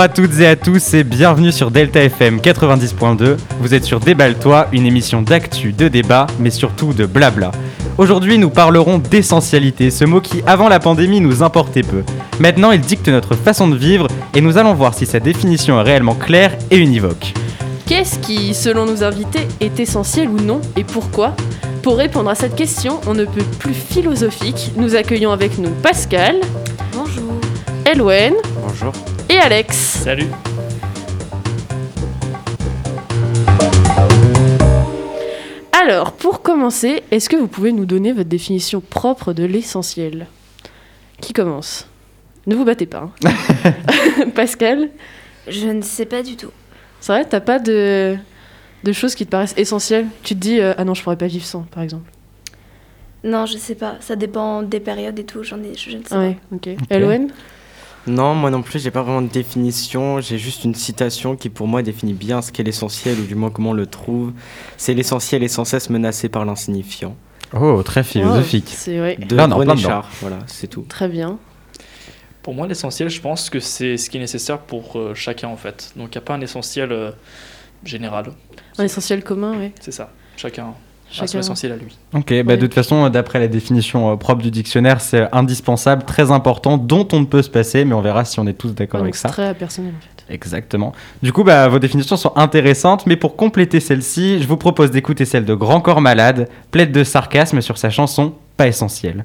Bonjour 0.00 0.12
à 0.12 0.16
toutes 0.16 0.40
et 0.40 0.46
à 0.46 0.56
tous 0.56 0.94
et 0.94 1.04
bienvenue 1.04 1.52
sur 1.52 1.70
Delta 1.70 2.02
FM 2.02 2.38
90.2. 2.38 3.36
Vous 3.60 3.74
êtes 3.74 3.84
sur 3.84 4.00
Déballe-toi, 4.00 4.68
une 4.72 4.86
émission 4.86 5.20
d'actu, 5.20 5.74
de 5.74 5.88
débat, 5.88 6.26
mais 6.38 6.48
surtout 6.48 6.94
de 6.94 7.04
blabla. 7.04 7.50
Aujourd'hui, 7.98 8.38
nous 8.38 8.48
parlerons 8.48 8.96
d'essentialité, 8.96 9.90
ce 9.90 10.06
mot 10.06 10.22
qui, 10.22 10.42
avant 10.46 10.70
la 10.70 10.78
pandémie, 10.78 11.20
nous 11.20 11.42
importait 11.42 11.82
peu. 11.82 12.02
Maintenant, 12.38 12.72
il 12.72 12.80
dicte 12.80 13.10
notre 13.10 13.34
façon 13.34 13.68
de 13.68 13.76
vivre 13.76 14.06
et 14.34 14.40
nous 14.40 14.56
allons 14.56 14.72
voir 14.72 14.94
si 14.94 15.04
sa 15.04 15.20
définition 15.20 15.78
est 15.78 15.84
réellement 15.84 16.14
claire 16.14 16.56
et 16.70 16.78
univoque. 16.78 17.34
Qu'est-ce 17.84 18.18
qui, 18.20 18.54
selon 18.54 18.86
nos 18.86 19.04
invités, 19.04 19.48
est 19.60 19.80
essentiel 19.80 20.30
ou 20.30 20.40
non 20.40 20.62
et 20.78 20.84
pourquoi? 20.84 21.36
Pour 21.82 21.98
répondre 21.98 22.30
à 22.30 22.34
cette 22.34 22.56
question, 22.56 23.02
on 23.06 23.12
ne 23.12 23.26
peut 23.26 23.44
plus 23.58 23.74
philosophique. 23.74 24.72
Nous 24.76 24.94
accueillons 24.94 25.30
avec 25.30 25.58
nous 25.58 25.72
Pascal. 25.82 26.36
Bonjour. 26.94 27.34
Elwen. 27.84 28.32
Bonjour. 28.66 28.94
Et 29.30 29.38
Alex. 29.38 29.76
Salut. 30.04 30.28
Alors, 35.72 36.12
pour 36.12 36.42
commencer, 36.42 37.02
est-ce 37.10 37.28
que 37.28 37.36
vous 37.36 37.48
pouvez 37.48 37.72
nous 37.72 37.86
donner 37.86 38.12
votre 38.12 38.28
définition 38.28 38.80
propre 38.80 39.32
de 39.32 39.44
l'essentiel? 39.44 40.26
Qui 41.20 41.32
commence? 41.32 41.88
Ne 42.46 42.54
vous 42.54 42.64
battez 42.64 42.86
pas. 42.86 43.10
hein. 43.24 43.72
Pascal? 44.34 44.90
Je 45.48 45.66
ne 45.68 45.82
sais 45.82 46.06
pas 46.06 46.22
du 46.22 46.36
tout. 46.36 46.50
C'est 47.00 47.12
vrai, 47.12 47.24
t'as 47.24 47.40
pas 47.40 47.58
de, 47.58 48.16
de 48.84 48.92
choses 48.92 49.14
qui 49.14 49.24
te 49.24 49.30
paraissent 49.30 49.54
essentielles? 49.56 50.06
Tu 50.22 50.34
te 50.34 50.40
dis, 50.40 50.60
euh, 50.60 50.74
ah 50.76 50.84
non, 50.84 50.94
je 50.94 51.02
pourrais 51.02 51.16
pas 51.16 51.26
vivre 51.26 51.44
sans, 51.46 51.62
par 51.62 51.82
exemple. 51.82 52.10
Non, 53.24 53.46
je 53.46 53.56
sais 53.56 53.74
pas. 53.74 53.96
Ça 54.00 54.16
dépend 54.16 54.62
des 54.62 54.80
périodes 54.80 55.18
et 55.18 55.24
tout. 55.24 55.42
J'en 55.42 55.62
ai, 55.62 55.74
je 55.76 55.96
ne 55.96 56.02
sais 56.02 56.08
Ah 56.10 56.18
ouais, 56.20 56.38
ok. 56.52 56.68
Elwen? 56.90 57.30
Non, 58.06 58.34
moi 58.34 58.50
non 58.50 58.62
plus, 58.62 58.80
j'ai 58.82 58.90
pas 58.90 59.02
vraiment 59.02 59.22
de 59.22 59.28
définition. 59.28 60.20
J'ai 60.20 60.38
juste 60.38 60.64
une 60.64 60.74
citation 60.74 61.36
qui, 61.36 61.50
pour 61.50 61.66
moi, 61.66 61.82
définit 61.82 62.14
bien 62.14 62.40
ce 62.42 62.50
qu'est 62.50 62.62
l'essentiel, 62.62 63.18
ou 63.20 63.24
du 63.24 63.34
moins 63.34 63.50
comment 63.50 63.70
on 63.70 63.74
le 63.74 63.86
trouve. 63.86 64.32
C'est 64.76 64.94
l'essentiel 64.94 65.42
est 65.42 65.48
sans 65.48 65.64
cesse 65.64 65.90
menacé 65.90 66.28
par 66.28 66.44
l'insignifiant. 66.44 67.14
Oh, 67.52 67.82
très 67.82 68.00
Oh, 68.00 68.04
philosophique. 68.04 68.72
C'est 68.74 68.98
vrai. 68.98 69.16
De 69.16 69.36
Là, 69.36 69.46
on 69.46 69.50
est 69.50 69.52
en 69.52 69.56
René 69.56 69.66
plein 69.66 69.74
dedans. 69.76 69.88
Char. 69.88 70.10
Voilà, 70.20 70.38
c'est 70.46 70.68
tout. 70.68 70.86
Très 70.88 71.08
bien. 71.08 71.38
Pour 72.42 72.54
moi, 72.54 72.66
l'essentiel, 72.66 73.10
je 73.10 73.20
pense 73.20 73.50
que 73.50 73.60
c'est 73.60 73.96
ce 73.98 74.08
qui 74.08 74.16
est 74.16 74.20
nécessaire 74.20 74.58
pour 74.60 74.98
euh, 74.98 75.14
chacun 75.14 75.48
en 75.48 75.56
fait. 75.56 75.92
Donc 75.96 76.08
il 76.14 76.18
n'y 76.18 76.18
a 76.18 76.24
pas 76.24 76.34
un 76.34 76.40
essentiel 76.40 76.90
euh, 76.90 77.10
général. 77.84 78.32
Un 78.78 78.84
essentiel 78.84 79.22
commun, 79.22 79.54
oui. 79.58 79.72
C'est 79.80 79.92
ça. 79.92 80.10
Chacun 80.38 80.72
Chacun. 81.10 81.38
essentiel 81.40 81.72
à 81.72 81.76
lui. 81.76 81.96
Ok, 82.14 82.28
bah 82.28 82.34
Ouais. 82.34 82.56
de 82.56 82.66
toute 82.66 82.74
façon, 82.74 83.08
d'après 83.08 83.38
la 83.40 83.48
définition 83.48 84.12
euh, 84.12 84.16
propre 84.16 84.42
du 84.42 84.50
dictionnaire, 84.50 85.00
c'est 85.00 85.28
indispensable, 85.32 86.04
très 86.04 86.30
important, 86.30 86.78
dont 86.78 87.06
on 87.12 87.20
ne 87.20 87.24
peut 87.26 87.42
se 87.42 87.50
passer, 87.50 87.84
mais 87.84 87.94
on 87.94 88.00
verra 88.00 88.24
si 88.24 88.38
on 88.40 88.46
est 88.46 88.52
tous 88.54 88.74
d'accord 88.74 89.00
avec 89.00 89.14
c'est 89.14 89.22
ça. 89.22 89.28
très 89.28 89.54
personnel 89.54 89.92
en 89.96 90.00
fait. 90.00 90.32
Exactement. 90.32 90.92
Du 91.22 91.32
coup, 91.32 91.42
bah, 91.42 91.66
vos 91.68 91.80
définitions 91.80 92.16
sont 92.16 92.32
intéressantes, 92.36 93.04
mais 93.06 93.16
pour 93.16 93.34
compléter 93.36 93.80
celle-ci, 93.80 94.40
je 94.40 94.46
vous 94.46 94.56
propose 94.56 94.92
d'écouter 94.92 95.24
celle 95.24 95.44
de 95.44 95.54
Grand 95.54 95.80
Corps 95.80 96.00
Malade, 96.00 96.48
plaide 96.70 96.92
de 96.92 97.02
sarcasme 97.02 97.60
sur 97.60 97.76
sa 97.78 97.90
chanson 97.90 98.34
Pas 98.56 98.68
essentiel. 98.68 99.24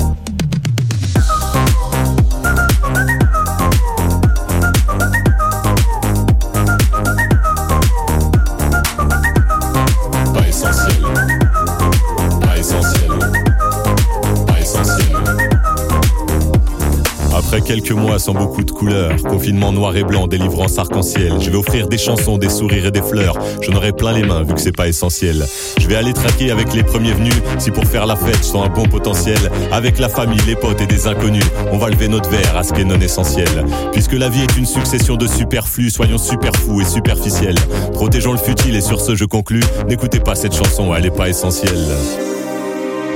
Quelques 17.71 17.91
mois 17.91 18.19
sans 18.19 18.33
beaucoup 18.33 18.65
de 18.65 18.71
couleurs, 18.71 19.15
confinement 19.23 19.71
noir 19.71 19.95
et 19.95 20.03
blanc, 20.03 20.27
délivrance 20.27 20.77
arc-en-ciel, 20.77 21.35
je 21.39 21.49
vais 21.49 21.55
offrir 21.55 21.87
des 21.87 21.97
chansons, 21.97 22.37
des 22.37 22.49
sourires 22.49 22.87
et 22.87 22.91
des 22.91 23.01
fleurs. 23.01 23.37
J'en 23.61 23.75
aurai 23.75 23.93
plein 23.93 24.11
les 24.11 24.23
mains 24.23 24.43
vu 24.43 24.53
que 24.53 24.59
c'est 24.59 24.75
pas 24.75 24.89
essentiel. 24.89 25.45
Je 25.79 25.87
vais 25.87 25.95
aller 25.95 26.11
traquer 26.11 26.51
avec 26.51 26.73
les 26.73 26.83
premiers 26.83 27.13
venus, 27.13 27.33
si 27.59 27.71
pour 27.71 27.85
faire 27.85 28.05
la 28.05 28.17
fête 28.17 28.39
je 28.39 28.43
sens 28.43 28.67
un 28.67 28.69
bon 28.69 28.89
potentiel. 28.89 29.37
Avec 29.71 29.99
la 29.99 30.09
famille, 30.09 30.41
les 30.45 30.57
potes 30.57 30.81
et 30.81 30.85
des 30.85 31.07
inconnus, 31.07 31.45
on 31.71 31.77
va 31.77 31.89
lever 31.89 32.09
notre 32.09 32.29
verre 32.29 32.57
à 32.57 32.63
ce 32.63 32.73
qui 32.73 32.81
est 32.81 32.85
non 32.85 32.99
essentiel. 32.99 33.47
Puisque 33.93 34.15
la 34.15 34.27
vie 34.27 34.41
est 34.41 34.57
une 34.57 34.65
succession 34.65 35.15
de 35.15 35.25
superflus, 35.25 35.91
soyons 35.91 36.17
super 36.17 36.53
fous 36.53 36.81
et 36.81 36.85
superficiels. 36.85 37.55
Protégeons 37.93 38.33
le 38.33 38.37
futile 38.37 38.75
et 38.75 38.81
sur 38.81 38.99
ce 38.99 39.15
je 39.15 39.23
conclus, 39.23 39.63
n'écoutez 39.87 40.19
pas 40.19 40.35
cette 40.35 40.53
chanson, 40.53 40.93
elle 40.93 41.05
est 41.05 41.15
pas 41.15 41.29
essentielle. 41.29 41.87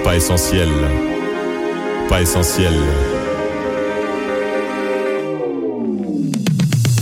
Pas 0.05 0.15
essentiel. 0.15 0.69
Pas 2.07 2.21
essentiel. 2.21 2.71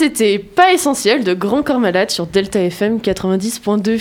C'était 0.00 0.38
Pas 0.38 0.72
essentiel 0.72 1.24
de 1.24 1.34
Grand 1.34 1.62
Corps 1.62 1.78
Malade 1.78 2.10
sur 2.10 2.26
Delta 2.26 2.58
FM 2.58 3.00
90.2. 3.00 4.00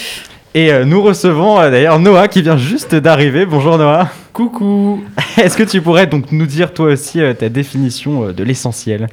Et 0.54 0.72
euh, 0.72 0.86
nous 0.86 1.02
recevons 1.02 1.60
euh, 1.60 1.70
d'ailleurs 1.70 2.00
Noah 2.00 2.30
qui 2.30 2.42
vient 2.42 2.56
juste 2.56 2.96
d'arriver. 2.96 3.46
Bonjour 3.46 3.78
Noah. 3.78 4.08
Coucou. 4.32 5.04
Est-ce 5.38 5.58
que 5.58 5.64
tu 5.64 5.82
pourrais 5.82 6.08
donc 6.08 6.32
nous 6.32 6.46
dire 6.46 6.74
toi 6.74 6.86
aussi 6.94 7.20
euh, 7.20 7.34
ta 7.34 7.50
définition 7.50 8.30
euh, 8.30 8.32
de 8.32 8.46
l'essentiel? 8.46 9.10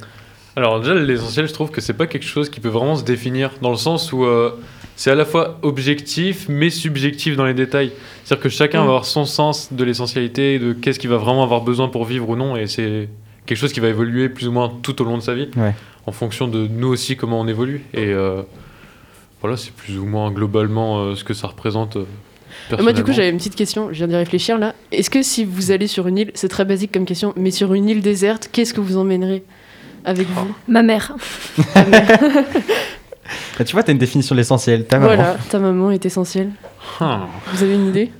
Alors 0.55 0.79
déjà, 0.79 0.93
l'essentiel, 0.93 1.49
je 1.49 1.53
trouve 1.53 1.71
que 1.71 1.81
c'est 1.81 1.91
pas 1.91 2.07
quelque 2.07 2.25
chose 2.25 2.49
qui 2.49 2.61
peut 2.61 2.69
vraiment 2.69 2.95
se 2.95 3.03
définir, 3.03 3.51
dans 3.61 3.71
le 3.71 3.75
sens 3.75 4.13
où 4.13 4.23
euh, 4.23 4.51
c'est 4.95 5.11
à 5.11 5.15
la 5.15 5.25
fois 5.25 5.59
objectif 5.63 6.45
mais 6.47 6.69
subjectif 6.69 7.35
dans 7.35 7.45
les 7.45 7.53
détails. 7.53 7.91
C'est-à-dire 8.23 8.43
que 8.43 8.49
chacun 8.49 8.77
Mm. 8.77 8.83
va 8.83 8.87
avoir 8.87 9.05
son 9.05 9.25
sens 9.25 9.73
de 9.73 9.83
l'essentialité, 9.83 10.57
de 10.57 10.71
qu'est-ce 10.71 10.99
qu'il 10.99 11.09
va 11.09 11.17
vraiment 11.17 11.43
avoir 11.43 11.59
besoin 11.59 11.89
pour 11.89 12.05
vivre 12.05 12.29
ou 12.29 12.37
non, 12.37 12.55
et 12.55 12.67
c'est 12.67 13.09
quelque 13.47 13.57
chose 13.57 13.73
qui 13.73 13.79
va 13.79 13.87
évoluer 13.87 14.29
plus 14.29 14.47
ou 14.47 14.51
moins 14.51 14.71
tout 14.83 15.01
au 15.01 15.05
long 15.05 15.17
de 15.17 15.23
sa 15.23 15.33
vie, 15.33 15.49
Ouais. 15.57 15.73
en 16.05 16.11
fonction 16.11 16.47
de 16.47 16.67
nous 16.67 16.89
aussi 16.89 17.15
comment 17.17 17.39
on 17.39 17.47
évolue. 17.47 17.83
Et 17.93 18.07
euh, 18.13 18.43
voilà, 19.41 19.57
c'est 19.57 19.71
plus 19.73 19.97
ou 19.97 20.05
moins 20.05 20.29
globalement 20.31 20.99
euh, 20.99 21.15
ce 21.15 21.23
que 21.23 21.33
ça 21.33 21.47
représente. 21.47 21.95
euh, 21.97 22.05
Moi, 22.79 22.93
du 22.93 23.03
coup, 23.03 23.11
j'avais 23.13 23.29
une 23.29 23.37
petite 23.37 23.55
question, 23.55 23.87
je 23.91 23.97
viens 23.97 24.07
d'y 24.07 24.15
réfléchir 24.15 24.57
là. 24.59 24.75
Est-ce 24.91 25.09
que 25.09 25.21
si 25.23 25.45
vous 25.45 25.71
allez 25.71 25.87
sur 25.87 26.07
une 26.07 26.17
île, 26.19 26.31
c'est 26.35 26.49
très 26.49 26.65
basique 26.65 26.91
comme 26.91 27.05
question, 27.05 27.33
mais 27.35 27.51
sur 27.51 27.73
une 27.73 27.87
île 27.89 28.01
déserte, 28.01 28.49
qu'est-ce 28.51 28.73
que 28.73 28.81
vous 28.81 28.97
emmènerez 28.97 29.43
avec 30.05 30.27
vous? 30.27 30.53
Ma 30.67 30.83
mère. 30.83 31.13
Bah, 31.75 33.63
tu 33.65 33.73
vois, 33.73 33.83
t'as 33.83 33.91
une 33.91 33.97
définition 33.97 34.35
de 34.35 34.39
l'essentiel. 34.39 34.85
Ta 34.85 34.99
maman. 34.99 35.15
Voilà, 35.15 35.37
ta 35.49 35.59
maman 35.59 35.91
est 35.91 36.05
essentielle. 36.05 36.51
Ah. 36.99 37.27
Vous 37.53 37.63
avez 37.63 37.73
une 37.75 37.87
idée? 37.89 38.11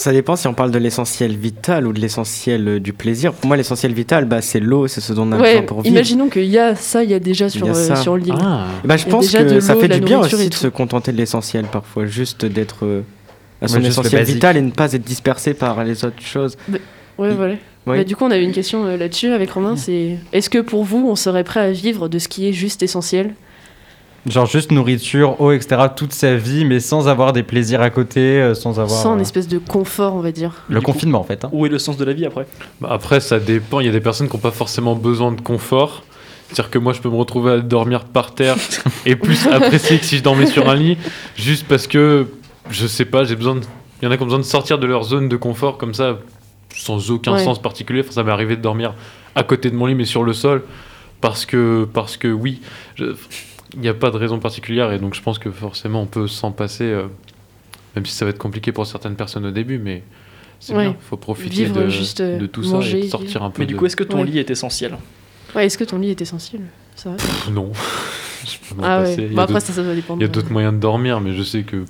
Ça 0.00 0.12
dépend 0.12 0.34
si 0.34 0.48
on 0.48 0.54
parle 0.54 0.70
de 0.70 0.78
l'essentiel 0.78 1.36
vital 1.36 1.86
ou 1.86 1.92
de 1.92 2.00
l'essentiel 2.00 2.66
euh, 2.66 2.80
du 2.80 2.94
plaisir. 2.94 3.34
Pour 3.34 3.48
moi, 3.48 3.56
l'essentiel 3.58 3.92
vital, 3.92 4.24
bah, 4.24 4.40
c'est 4.40 4.58
l'eau, 4.60 4.88
c'est 4.88 5.02
ce 5.02 5.12
dont 5.12 5.24
on 5.28 5.32
a 5.32 5.38
Ouais, 5.38 5.50
besoin 5.52 5.62
pour 5.66 5.82
vivre. 5.82 5.94
imaginons 5.94 6.30
qu'il 6.30 6.46
y 6.46 6.56
a 6.58 6.74
ça, 6.74 7.04
il 7.04 7.10
y 7.10 7.14
a 7.14 7.18
déjà 7.18 7.50
sur, 7.50 7.66
a 7.66 7.70
euh, 7.70 7.74
ça. 7.74 7.96
sur 7.96 8.16
l'île. 8.16 8.34
Ah. 8.40 8.64
Bah, 8.82 8.96
je 8.96 9.04
pense 9.06 9.30
que 9.30 9.60
ça 9.60 9.76
fait 9.76 9.88
du 9.88 10.00
bien 10.00 10.20
aussi 10.20 10.48
de 10.48 10.54
se 10.54 10.68
contenter 10.68 11.12
de 11.12 11.18
l'essentiel 11.18 11.66
parfois, 11.66 12.06
juste 12.06 12.46
d'être 12.46 12.86
euh, 12.86 13.02
à 13.60 13.68
son 13.68 13.78
Ouais, 13.82 13.88
essentiel 13.88 14.24
vital 14.24 14.56
et 14.56 14.62
ne 14.62 14.70
pas 14.70 14.90
être 14.94 15.04
dispersé 15.04 15.52
par 15.52 15.84
les 15.84 16.02
autres 16.04 16.22
choses. 16.22 16.56
Ouais, 17.18 17.30
Il- 17.30 17.36
voilà. 17.36 17.54
Oui. 17.86 17.96
Bah, 17.98 18.04
du 18.04 18.16
coup, 18.16 18.24
on 18.24 18.30
avait 18.30 18.44
une 18.44 18.52
question 18.52 18.86
euh, 18.86 18.96
là-dessus 18.96 19.28
avec 19.32 19.50
Romain. 19.50 19.76
C'est 19.76 20.16
est-ce 20.32 20.48
que 20.48 20.58
pour 20.58 20.84
vous, 20.84 21.06
on 21.10 21.16
serait 21.16 21.44
prêt 21.44 21.60
à 21.60 21.70
vivre 21.72 22.08
de 22.08 22.18
ce 22.18 22.28
qui 22.28 22.48
est 22.48 22.52
juste 22.54 22.82
essentiel? 22.82 23.34
Genre 24.26 24.44
juste 24.46 24.70
nourriture, 24.70 25.40
eau, 25.40 25.50
etc. 25.52 25.82
toute 25.96 26.12
sa 26.12 26.36
vie, 26.36 26.66
mais 26.66 26.78
sans 26.78 27.08
avoir 27.08 27.32
des 27.32 27.42
plaisirs 27.42 27.80
à 27.80 27.88
côté, 27.88 28.20
euh, 28.20 28.54
sans 28.54 28.78
avoir. 28.78 28.90
Sans 29.00 29.12
euh, 29.12 29.14
une 29.14 29.20
espèce 29.22 29.48
de 29.48 29.56
confort, 29.58 30.14
on 30.14 30.20
va 30.20 30.30
dire. 30.30 30.52
Le 30.68 30.78
Du 30.80 30.84
coup- 30.84 30.92
confinement 30.92 31.20
en 31.20 31.24
fait. 31.24 31.44
hein. 31.44 31.48
Où 31.52 31.64
est 31.64 31.70
le 31.70 31.78
sens 31.78 31.96
de 31.96 32.04
la 32.04 32.12
vie 32.12 32.26
après? 32.26 32.46
Bah, 32.82 32.88
après, 32.90 33.20
ça 33.20 33.38
dépend. 33.40 33.80
Il 33.80 33.86
y 33.86 33.88
a 33.88 33.92
des 33.92 34.00
personnes 34.00 34.28
qui 34.28 34.34
n'ont 34.36 34.40
pas 34.42 34.50
forcément 34.50 34.94
besoin 34.94 35.32
de 35.32 35.40
confort. 35.40 36.02
C'est-à-dire 36.48 36.70
que 36.70 36.78
moi, 36.78 36.92
je 36.92 37.00
peux 37.00 37.08
me 37.08 37.16
retrouver 37.16 37.52
à 37.52 37.58
dormir 37.60 38.04
par 38.04 38.34
terre 38.34 38.56
et 39.06 39.16
plus 39.16 39.46
apprécier 39.46 39.98
que 39.98 40.04
si 40.04 40.18
je 40.18 40.22
dormais 40.22 40.46
sur 40.46 40.68
un 40.68 40.74
lit, 40.74 40.98
juste 41.36 41.64
parce 41.66 41.86
que, 41.86 42.26
je 42.70 42.86
sais 42.86 43.04
pas, 43.06 43.24
j'ai 43.24 43.36
besoin 43.36 43.54
de... 43.54 43.60
Il 44.02 44.04
y 44.04 44.08
en 44.08 44.10
a 44.10 44.16
qui 44.16 44.22
ont 44.22 44.26
besoin 44.26 44.40
de 44.40 44.44
sortir 44.44 44.78
de 44.78 44.86
leur 44.86 45.04
zone 45.04 45.28
de 45.28 45.36
confort 45.36 45.78
comme 45.78 45.94
ça, 45.94 46.18
sans 46.76 47.10
aucun 47.10 47.34
Ouais. 47.34 47.44
sens 47.44 47.60
particulier. 47.62 48.00
Enfin, 48.00 48.10
ça 48.12 48.22
m'est 48.24 48.32
arrivé 48.32 48.56
de 48.56 48.62
dormir 48.62 48.94
à 49.34 49.44
côté 49.44 49.70
de 49.70 49.76
mon 49.76 49.86
lit, 49.86 49.94
mais 49.94 50.04
sur 50.04 50.24
le 50.24 50.32
sol, 50.32 50.64
parce 51.20 51.46
que, 51.46 51.86
parce 51.92 52.16
que 52.16 52.28
oui, 52.28 52.60
je- 52.96 53.14
il 53.74 53.80
n'y 53.80 53.88
a 53.88 53.94
pas 53.94 54.10
de 54.10 54.16
raison 54.16 54.38
particulière, 54.38 54.92
et 54.92 54.98
donc 54.98 55.14
je 55.14 55.22
pense 55.22 55.38
que 55.38 55.50
forcément, 55.50 56.02
on 56.02 56.06
peut 56.06 56.26
s'en 56.28 56.52
passer, 56.52 56.84
euh, 56.84 57.06
même 57.96 58.06
si 58.06 58.14
ça 58.14 58.24
va 58.24 58.30
être 58.30 58.38
compliqué 58.38 58.72
pour 58.72 58.86
certaines 58.86 59.16
personnes 59.16 59.46
au 59.46 59.50
début, 59.50 59.78
mais 59.78 60.02
c'est 60.58 60.74
Ouais. 60.74 60.84
bien, 60.88 60.96
il 61.00 61.04
faut 61.08 61.16
profiter 61.16 61.64
Vivre 61.64 61.82
de, 61.82 61.88
juste, 61.88 62.20
euh, 62.20 62.38
de 62.38 62.46
tout 62.46 62.62
manger, 62.62 62.90
ça 62.90 62.96
et 62.96 63.00
de 63.00 63.04
vivre. 63.06 63.10
sortir 63.18 63.42
un 63.42 63.50
peu 63.50 63.62
Mais 63.62 63.66
du 63.66 63.74
de- 63.74 63.78
coup, 63.78 63.86
est-ce 63.86 63.96
que 63.96 64.04
ton 64.04 64.18
Ouais. 64.18 64.24
lit 64.24 64.38
est 64.38 64.50
essentiel? 64.50 64.96
Ouais, 65.54 65.66
est-ce 65.66 65.78
que 65.78 65.84
ton 65.84 65.98
lit 65.98 66.10
est 66.10 66.20
essentiel? 66.20 66.60
Ça 66.96 67.16
Non. 67.50 67.72
Je 68.46 68.56
peux 68.68 68.74
m'en 68.80 68.82
Ah 68.86 69.02
ouais. 69.02 69.16
Bon, 69.32 69.38
a 69.40 69.42
après, 69.44 69.60
ça, 69.60 69.72
ça 69.72 69.82
va 69.82 69.94
dépendre. 69.94 70.20
il 70.20 70.22
y 70.22 70.24
a 70.24 70.28
d'autres 70.28 70.50
moyens 70.52 70.72
de 70.74 70.78
dormir, 70.80 71.20
mais 71.20 71.34
je 71.34 71.42
sais 71.42 71.62
que 71.62 71.84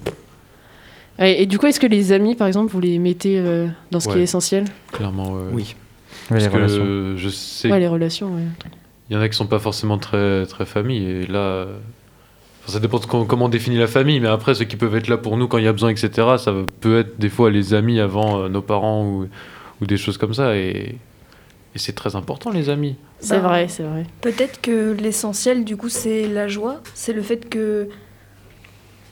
Ouais, 1.18 1.42
et 1.42 1.46
du 1.46 1.58
coup, 1.58 1.66
est-ce 1.66 1.78
que 1.80 1.86
les 1.86 2.12
amis, 2.12 2.34
par 2.34 2.46
exemple, 2.48 2.72
vous 2.72 2.80
les 2.80 2.98
mettez 2.98 3.38
euh, 3.38 3.68
dans 3.90 4.00
ce 4.00 4.08
qui 4.08 4.18
est 4.18 4.22
essentiel? 4.22 4.64
Clairement. 4.92 5.36
Oui. 5.52 5.74
Ouais, 6.30 6.38
les 6.38 6.44
Parce 6.44 6.48
que 6.48 6.56
relations. 6.56 7.16
je 7.16 7.28
sais 7.28 7.70
Ouais, 7.70 7.78
les 7.78 7.88
relations, 7.88 8.34
ouais. 8.34 8.42
Il 9.10 9.14
y 9.14 9.16
en 9.18 9.20
a 9.20 9.28
qui 9.28 9.36
sont 9.36 9.46
pas 9.46 9.58
forcément 9.58 9.98
très, 9.98 10.46
très 10.46 10.64
famille. 10.64 11.04
Et 11.04 11.26
là, 11.26 11.66
enfin, 12.62 12.72
ça 12.72 12.78
dépend 12.80 12.98
de 13.00 13.06
comment 13.06 13.46
on 13.46 13.48
définit 13.48 13.76
la 13.76 13.88
famille. 13.88 14.20
Mais 14.20 14.28
après, 14.28 14.54
ceux 14.54 14.64
qui 14.66 14.76
peuvent 14.76 14.94
être 14.94 15.08
là 15.08 15.16
pour 15.18 15.36
nous 15.36 15.48
quand 15.48 15.58
il 15.58 15.64
y 15.64 15.68
a 15.68 15.72
besoin, 15.72 15.90
etc., 15.90 16.10
ça 16.38 16.52
peut 16.80 17.00
être 17.00 17.18
des 17.18 17.28
fois 17.28 17.50
les 17.50 17.74
amis 17.74 17.98
avant 18.00 18.42
euh, 18.42 18.48
nos 18.48 18.62
parents 18.62 19.04
ou, 19.04 19.28
ou 19.82 19.86
des 19.86 19.96
choses 19.96 20.16
comme 20.16 20.32
ça. 20.32 20.56
Et, 20.56 20.94
et 21.74 21.78
c'est 21.78 21.92
très 21.94 22.14
important, 22.14 22.50
les 22.50 22.68
amis. 22.68 22.94
C'est 23.18 23.40
Bah, 23.40 23.48
vrai, 23.48 23.68
c'est 23.68 23.82
vrai. 23.82 24.06
Peut-être 24.20 24.60
que 24.60 24.92
l'essentiel, 24.92 25.64
du 25.64 25.76
coup, 25.76 25.88
c'est 25.88 26.28
la 26.28 26.46
joie. 26.46 26.80
C'est 26.94 27.12
le 27.12 27.22
fait 27.22 27.48
que 27.48 27.88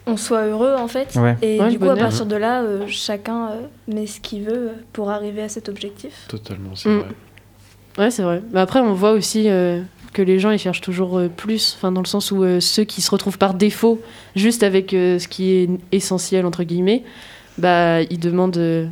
on 0.06 0.16
soit 0.16 0.46
heureux, 0.46 0.74
en 0.78 0.88
fait. 0.88 1.16
Ouais. 1.16 1.36
Et 1.42 1.60
Ouais, 1.60 1.68
du 1.70 1.78
coup, 1.78 1.90
à 1.90 1.96
partir 1.96 2.24
de 2.24 2.36
là, 2.36 2.62
euh, 2.62 2.84
chacun 2.86 3.48
euh, 3.50 3.60
met 3.88 4.06
ce 4.06 4.20
qu'il 4.20 4.44
veut 4.44 4.70
pour 4.92 5.10
arriver 5.10 5.42
à 5.42 5.48
cet 5.50 5.68
objectif. 5.68 6.24
Totalement, 6.28 6.74
c'est 6.76 6.88
Mm. 6.88 6.98
vrai. 7.00 7.08
Ouais, 7.98 8.12
c'est 8.12 8.22
vrai. 8.22 8.42
Mais 8.52 8.60
après, 8.60 8.78
on 8.80 8.94
voit 8.94 9.10
aussi 9.10 9.48
euh, 9.48 9.82
que 10.12 10.22
les 10.22 10.38
gens, 10.38 10.50
ils 10.50 10.58
cherchent 10.58 10.80
toujours 10.80 11.18
euh, 11.18 11.28
plus. 11.28 11.74
Enfin, 11.76 11.90
dans 11.90 12.00
le 12.00 12.06
sens 12.06 12.30
où 12.30 12.44
euh, 12.44 12.60
ceux 12.60 12.84
qui 12.84 13.02
se 13.02 13.10
retrouvent 13.10 13.38
par 13.38 13.54
défaut, 13.54 14.00
juste 14.36 14.62
avec 14.62 14.90
ce 14.92 15.26
qui 15.26 15.50
est 15.50 15.68
essentiel, 15.90 16.46
entre 16.46 16.62
guillemets, 16.62 17.02
bah, 17.58 18.02
ils 18.02 18.20
demandent 18.20 18.88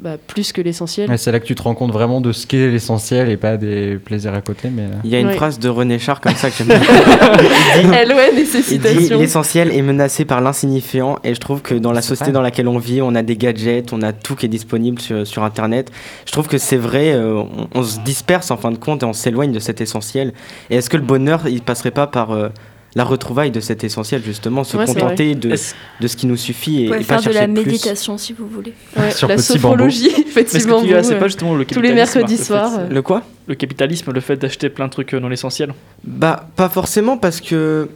bah, 0.00 0.16
plus 0.26 0.52
que 0.52 0.60
l'essentiel. 0.60 1.10
Ouais, 1.10 1.16
c'est 1.18 1.30
là 1.32 1.40
que 1.40 1.44
tu 1.46 1.54
te 1.54 1.62
rends 1.62 1.74
compte 1.74 1.92
vraiment 1.92 2.20
de 2.20 2.32
ce 2.32 2.46
qu'est 2.46 2.68
l'essentiel 2.70 3.28
et 3.28 3.36
pas 3.36 3.56
des 3.56 3.96
plaisirs 3.96 4.34
à 4.34 4.40
côté. 4.40 4.68
Mais... 4.70 4.82
euh, 4.82 4.86
Il 5.04 5.10
y 5.10 5.16
a 5.16 5.20
une 5.20 5.26
Ouais. 5.28 5.34
phrase 5.34 5.58
de 5.58 5.68
René 5.68 5.98
Char 5.98 6.20
comme 6.20 6.34
ça 6.34 6.50
que 6.50 6.56
j'aime 6.56 6.66
bien. 6.68 7.92
Elle, 7.92 8.12
ouais, 8.12 8.28
Il 8.32 8.34
dit 8.36 8.40
nécessitation. 8.40 9.18
l'essentiel 9.18 9.72
est 9.72 9.82
menacé 9.82 10.24
par 10.24 10.40
l'insignifiant 10.40 11.18
et 11.24 11.34
je 11.34 11.40
trouve 11.40 11.62
que 11.62 11.74
dans 11.74 11.92
la 11.92 12.02
société 12.02 12.32
dans 12.32 12.42
laquelle 12.42 12.68
on 12.68 12.78
vit, 12.78 13.02
on 13.02 13.14
a 13.14 13.22
des 13.22 13.36
gadgets, 13.36 13.92
on 13.92 14.02
a 14.02 14.12
tout 14.12 14.34
qui 14.36 14.46
est 14.46 14.50
disponible 14.50 15.00
sur, 15.00 15.26
sur 15.26 15.44
internet. 15.44 15.90
Je 16.26 16.32
trouve 16.32 16.48
que 16.48 16.58
c'est 16.58 16.76
vrai, 16.76 17.12
euh, 17.12 17.34
on, 17.34 17.68
on 17.74 17.82
se 17.82 18.00
disperse 18.00 18.50
en 18.50 18.56
fin 18.56 18.70
de 18.70 18.78
compte 18.78 19.02
et 19.02 19.06
on 19.06 19.12
s'éloigne 19.12 19.52
de 19.52 19.60
cet 19.60 19.80
essentiel. 19.80 20.32
Et 20.70 20.76
est-ce 20.76 20.90
que 20.90 20.96
le 20.96 21.02
bonheur, 21.02 21.42
il 21.48 21.62
passerait 21.62 21.90
pas 21.90 22.06
par 22.06 22.30
euh, 22.32 22.48
la 22.96 23.04
retrouvaille 23.04 23.50
de 23.52 23.60
cet 23.60 23.84
essentiel 23.84 24.22
justement, 24.24 24.64
se 24.64 24.76
Ouais, 24.76 24.84
contenter 24.84 25.34
de, 25.36 25.50
de 25.50 26.06
ce 26.08 26.16
qui 26.16 26.26
nous 26.26 26.36
suffit 26.36 26.82
et, 26.82 26.84
et 26.86 26.88
pas 26.88 27.04
faire 27.04 27.22
de 27.22 27.30
la 27.30 27.44
plus 27.46 27.52
méditation 27.64 28.18
si 28.18 28.32
vous 28.32 28.48
voulez. 28.48 28.72
Ouais, 28.96 29.10
Sur 29.12 29.28
la 29.28 29.38
sophrologie, 29.38 30.10
mais 30.16 30.22
effectivement. 30.26 30.80
que 30.82 30.86
tu- 30.88 30.94
vous, 30.94 31.02
c'est 31.04 31.14
euh, 31.14 31.18
pas 31.20 31.28
justement 31.28 31.54
le 31.54 31.64
tous 31.64 31.80
les 31.80 31.92
mercredis 31.92 32.36
soirs. 32.38 32.88
Le 32.90 33.02
quoi 33.02 33.22
Le 33.46 33.54
capitalisme, 33.54 34.10
le 34.12 34.20
fait 34.20 34.36
d'acheter 34.36 34.70
plein 34.70 34.86
de 34.86 34.90
trucs 34.92 35.14
euh, 35.14 35.20
non 35.20 35.30
essentiels 35.30 35.72
Bah 36.04 36.48
pas 36.56 36.68
forcément 36.68 37.16
parce 37.16 37.40
que, 37.40 37.88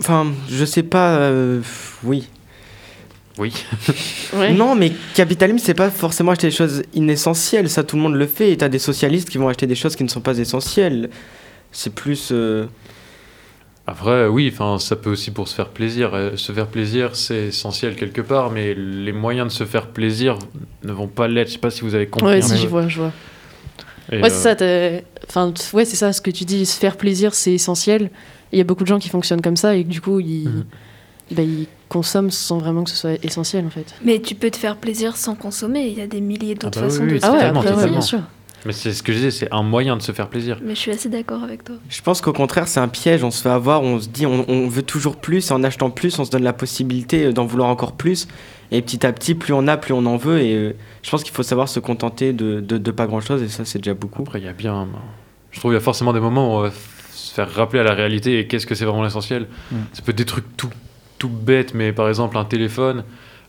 enfin, 0.00 0.26
je 0.50 0.64
sais 0.64 0.82
pas, 0.82 1.16
euh, 1.18 1.60
oui. 2.04 2.28
Oui. 3.38 3.52
ouais. 4.34 4.54
Non, 4.54 4.74
mais 4.74 4.92
capitalisme, 5.14 5.58
c'est 5.62 5.74
pas 5.74 5.90
forcément 5.90 6.32
acheter 6.32 6.46
des 6.46 6.54
choses 6.56 6.82
inessentielles. 6.94 7.68
Ça, 7.68 7.84
tout 7.84 7.96
le 7.96 8.02
monde 8.02 8.14
le 8.14 8.26
fait. 8.26 8.50
Et 8.52 8.56
t'as 8.56 8.70
des 8.70 8.78
socialistes 8.78 9.28
qui 9.28 9.36
vont 9.36 9.48
acheter 9.48 9.66
des 9.66 9.74
choses 9.74 9.94
qui 9.94 10.04
ne 10.04 10.08
sont 10.08 10.22
pas 10.22 10.38
essentielles. 10.38 11.10
C'est 11.70 11.94
plus. 11.94 12.30
euh, 12.32 12.64
Après, 13.88 14.26
oui, 14.26 14.50
enfin, 14.52 14.78
ça 14.80 14.96
peut 14.96 15.10
aussi 15.10 15.30
pour 15.30 15.46
se 15.46 15.54
faire 15.54 15.68
plaisir. 15.68 16.10
Euh, 16.14 16.36
Se 16.36 16.50
faire 16.52 16.66
plaisir, 16.66 17.14
c'est 17.14 17.46
essentiel 17.48 17.94
quelque 17.94 18.20
part, 18.20 18.50
mais 18.50 18.74
les 18.74 19.12
moyens 19.12 19.46
de 19.46 19.52
se 19.52 19.64
faire 19.64 19.86
plaisir 19.88 20.38
ne 20.82 20.92
vont 20.92 21.06
pas 21.06 21.28
l'être. 21.28 21.48
Je 21.48 21.52
sais 21.54 21.58
pas 21.60 21.70
si 21.70 21.82
vous 21.82 21.94
avez 21.94 22.06
compris. 22.08 22.26
Ouais, 22.26 22.42
si, 22.42 22.56
je 22.56 22.66
vois, 22.66 22.88
je 22.88 22.98
vois. 22.98 23.12
Et, 24.10 24.20
Ouais, 24.20 24.30
c'est 24.30 24.60
euh, 24.62 24.98
ça. 24.98 25.04
Enfin, 25.28 25.54
ouais, 25.72 25.84
c'est 25.84 25.94
ça. 25.96 26.12
Ce 26.12 26.20
que 26.20 26.30
tu 26.32 26.44
dis, 26.44 26.66
se 26.66 26.78
faire 26.78 26.96
plaisir, 26.96 27.32
c'est 27.34 27.52
essentiel. 27.52 28.10
Il 28.52 28.58
y 28.58 28.60
a 28.60 28.64
beaucoup 28.64 28.82
de 28.82 28.88
gens 28.88 28.98
qui 28.98 29.08
fonctionnent 29.08 29.40
comme 29.42 29.56
ça 29.56 29.76
et 29.76 29.84
que, 29.84 29.88
du 29.88 30.00
coup, 30.00 30.18
ils, 30.18 30.48
Mhm. 30.48 30.64
bah, 31.32 31.42
ils 31.42 31.66
consomment 31.88 32.32
sans 32.32 32.58
vraiment 32.58 32.82
que 32.82 32.90
ce 32.90 32.96
soit 32.96 33.24
essentiel, 33.24 33.64
en 33.66 33.70
fait. 33.70 33.94
Mais 34.04 34.18
tu 34.20 34.34
peux 34.34 34.50
te 34.50 34.56
faire 34.56 34.76
plaisir 34.76 35.16
sans 35.16 35.36
consommer. 35.36 35.86
Il 35.86 35.96
y 35.96 36.00
a 36.00 36.08
des 36.08 36.20
milliers 36.20 36.56
d'autres 36.56 36.78
Ah 36.78 36.82
bah 36.82 36.88
façons 36.88 37.02
oui, 37.04 37.08
de 37.10 37.12
oui, 37.14 37.20
se 37.20 37.26
Ah 37.26 37.32
ouais, 37.32 37.42
après, 37.42 37.72
ouais, 37.72 37.88
bien 37.88 38.00
sûr. 38.00 38.20
Mais 38.66 38.72
c'est 38.72 38.92
ce 38.92 39.02
que 39.02 39.12
je 39.12 39.18
disais, 39.18 39.30
c'est 39.30 39.52
un 39.52 39.62
moyen 39.62 39.96
de 39.96 40.02
se 40.02 40.10
faire 40.10 40.28
plaisir. 40.28 40.58
Mais 40.60 40.74
je 40.74 40.80
suis 40.80 40.90
assez 40.90 41.08
d'accord 41.08 41.44
avec 41.44 41.62
toi. 41.62 41.76
Je 41.88 42.02
pense 42.02 42.20
qu'au 42.20 42.32
contraire, 42.32 42.66
c'est 42.66 42.80
un 42.80 42.88
piège. 42.88 43.22
On 43.22 43.30
se 43.30 43.40
fait 43.40 43.48
avoir, 43.48 43.82
on 43.82 44.00
se 44.00 44.08
dit, 44.08 44.26
on, 44.26 44.44
on 44.50 44.66
veut 44.66 44.82
toujours 44.82 45.16
plus. 45.16 45.50
Et 45.50 45.52
en 45.54 45.62
achetant 45.62 45.88
plus, 45.88 46.18
on 46.18 46.24
se 46.24 46.30
donne 46.32 46.42
la 46.42 46.52
possibilité 46.52 47.32
d'en 47.32 47.46
vouloir 47.46 47.68
encore 47.68 47.92
plus. 47.92 48.26
Et 48.72 48.82
petit 48.82 49.06
à 49.06 49.12
petit, 49.12 49.36
plus 49.36 49.52
on 49.52 49.68
a, 49.68 49.76
plus 49.76 49.94
on 49.94 50.04
en 50.04 50.16
veut. 50.16 50.40
Et 50.40 50.54
euh, 50.54 50.72
je 51.02 51.10
pense 51.10 51.22
qu'il 51.22 51.32
faut 51.32 51.44
savoir 51.44 51.68
se 51.68 51.78
contenter 51.78 52.32
de, 52.32 52.60
de, 52.60 52.76
de 52.76 52.90
pas 52.90 53.06
grand 53.06 53.20
chose. 53.20 53.40
Et 53.40 53.48
ça, 53.48 53.64
c'est 53.64 53.78
déjà 53.78 53.94
beaucoup. 53.94 54.22
Après, 54.22 54.40
il 54.40 54.44
y 54.44 54.48
a 54.48 54.52
bien. 54.52 54.88
Je 55.52 55.60
trouve 55.60 55.70
qu'il 55.70 55.76
y 55.76 55.80
a 55.80 55.84
forcément 55.84 56.12
des 56.12 56.20
moments 56.20 56.56
où 56.56 56.58
on 56.58 56.62
va 56.62 56.70
se 57.12 57.32
faire 57.32 57.48
rappeler 57.48 57.78
à 57.78 57.84
la 57.84 57.94
réalité 57.94 58.40
et 58.40 58.48
qu'est-ce 58.48 58.66
que 58.66 58.74
c'est 58.74 58.84
vraiment 58.84 59.04
l'essentiel. 59.04 59.46
Mm. 59.70 59.76
Ça 59.92 60.02
peut 60.02 60.10
être 60.10 60.18
des 60.18 60.24
trucs 60.24 60.56
tout, 60.56 60.70
tout 61.18 61.28
bêtes, 61.28 61.72
mais 61.72 61.92
par 61.92 62.08
exemple, 62.08 62.36
un 62.36 62.44
téléphone. 62.44 63.04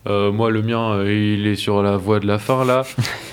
Euh, 0.06 0.30
moi, 0.32 0.50
le 0.50 0.62
mien, 0.62 0.92
euh, 0.92 1.12
il 1.36 1.46
est 1.46 1.56
sur 1.56 1.82
la 1.82 1.96
voie 1.96 2.20
de 2.20 2.26
la 2.26 2.38
fin 2.38 2.64
là. 2.64 2.82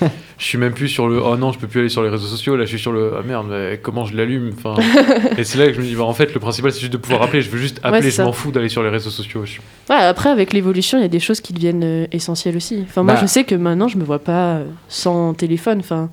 je 0.38 0.44
suis 0.44 0.58
même 0.58 0.72
plus 0.74 0.88
sur 0.88 1.08
le. 1.08 1.22
Oh 1.22 1.36
non, 1.36 1.52
je 1.52 1.58
peux 1.58 1.66
plus 1.68 1.80
aller 1.80 1.88
sur 1.88 2.02
les 2.02 2.08
réseaux 2.10 2.26
sociaux. 2.26 2.56
Là, 2.56 2.64
je 2.64 2.70
suis 2.70 2.78
sur 2.78 2.92
le. 2.92 3.12
Ah 3.18 3.22
merde, 3.26 3.46
mais 3.48 3.78
comment 3.82 4.04
je 4.04 4.16
l'allume 4.16 4.52
enfin, 4.58 4.74
Et 5.38 5.44
c'est 5.44 5.58
là 5.58 5.66
que 5.68 5.72
je 5.74 5.80
me 5.80 5.84
dis, 5.86 5.94
bah, 5.94 6.02
en 6.04 6.12
fait, 6.12 6.34
le 6.34 6.40
principal, 6.40 6.72
c'est 6.72 6.80
juste 6.80 6.92
de 6.92 6.98
pouvoir 6.98 7.22
appeler. 7.22 7.40
Je 7.40 7.50
veux 7.50 7.58
juste 7.58 7.80
appeler. 7.82 8.10
je 8.10 8.22
m'en 8.22 8.32
fous 8.32 8.50
d'aller 8.52 8.68
sur 8.68 8.82
les 8.82 8.90
réseaux 8.90 9.10
sociaux. 9.10 9.44
Je- 9.46 9.60
Ouais, 9.88 9.96
après, 10.00 10.28
avec 10.30 10.52
l'évolution, 10.52 10.98
il 10.98 11.02
y 11.02 11.04
a 11.04 11.08
des 11.08 11.20
choses 11.20 11.40
qui 11.40 11.52
deviennent 11.52 11.84
euh, 11.84 12.06
essentielles 12.12 12.56
aussi. 12.56 12.82
Enfin, 12.82 13.02
moi, 13.04 13.14
Bah. 13.14 13.20
je 13.22 13.26
sais 13.26 13.44
que 13.44 13.54
maintenant, 13.54 13.88
je 13.88 13.96
me 13.96 14.04
vois 14.04 14.18
pas 14.18 14.58
sans 14.88 15.32
téléphone. 15.34 15.78
Enfin, 15.78 16.10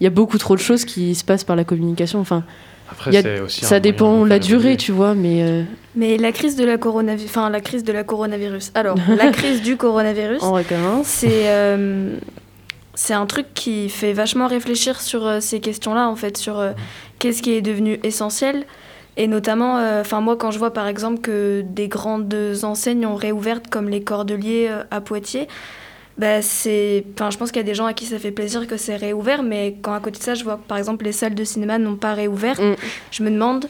il 0.00 0.04
y 0.04 0.06
a 0.06 0.10
beaucoup 0.10 0.38
trop 0.38 0.54
de 0.54 0.60
choses 0.60 0.84
qui 0.84 1.14
se 1.14 1.24
passent 1.24 1.44
par 1.44 1.56
la 1.56 1.64
communication. 1.64 2.20
Enfin, 2.20 2.44
Après, 2.90 3.14
a- 3.16 3.42
aussi. 3.42 3.64
ça 3.64 3.80
dépend 3.80 4.24
de 4.24 4.28
la 4.30 4.38
durée, 4.38 4.58
évoluer. 4.60 4.76
tu 4.76 4.92
vois, 4.92 5.14
mais 5.14 5.42
euh, 5.42 5.62
Mais 6.00 6.16
la 6.16 6.32
crise 6.32 6.56
de 6.56 6.64
la 6.64 6.78
coronavirus, 6.78 7.28
enfin 7.28 7.50
la 7.50 7.60
crise 7.60 7.84
de 7.84 7.92
la 7.92 8.04
coronavirus. 8.04 8.72
Alors, 8.74 8.96
la 9.18 9.30
crise 9.32 9.60
du 9.60 9.76
coronavirus, 9.76 10.42
on 10.42 10.52
recommence. 10.52 11.06
c'est 11.06 11.50
euh, 11.50 12.16
c'est 12.94 13.12
un 13.12 13.26
truc 13.26 13.48
qui 13.52 13.90
fait 13.90 14.14
vachement 14.14 14.46
réfléchir 14.46 14.98
sur 14.98 15.26
euh, 15.26 15.40
ces 15.40 15.60
questions-là, 15.60 16.08
en 16.08 16.16
fait, 16.16 16.38
sur 16.38 16.58
euh, 16.58 16.72
qu'est-ce 17.18 17.42
qui 17.42 17.52
est 17.52 17.60
devenu 17.60 18.00
essentiel. 18.02 18.64
Et 19.18 19.26
notamment, 19.26 19.74
enfin 20.00 20.22
moi, 20.22 20.36
quand 20.36 20.50
je 20.50 20.58
vois 20.58 20.72
par 20.72 20.86
exemple 20.86 21.20
que 21.20 21.62
des 21.66 21.88
grandes 21.88 22.34
enseignes 22.62 23.04
ont 23.04 23.16
réouvertes 23.16 23.68
comme 23.68 23.90
les 23.90 24.02
Cordeliers 24.02 24.70
à 24.90 25.02
Poitiers, 25.02 25.48
bah, 26.16 26.40
c'est, 26.40 27.04
je 27.18 27.36
pense 27.36 27.50
qu'il 27.50 27.60
y 27.60 27.64
a 27.64 27.66
des 27.66 27.74
gens 27.74 27.84
à 27.84 27.92
qui 27.92 28.06
ça 28.06 28.18
fait 28.18 28.30
plaisir 28.30 28.66
que 28.66 28.78
c'est 28.78 28.96
réouvert, 28.96 29.42
mais 29.42 29.76
quand 29.82 29.92
à 29.92 30.00
côté 30.00 30.18
de 30.18 30.24
ça, 30.24 30.34
je 30.34 30.44
vois 30.44 30.56
que 30.56 30.66
par 30.66 30.78
exemple 30.78 31.04
les 31.04 31.12
salles 31.12 31.34
de 31.34 31.44
cinéma 31.44 31.76
n'ont 31.76 31.96
pas 31.96 32.14
réouvert, 32.14 32.58
Mm. 32.58 32.76
je 33.10 33.22
me 33.22 33.30
demande 33.30 33.66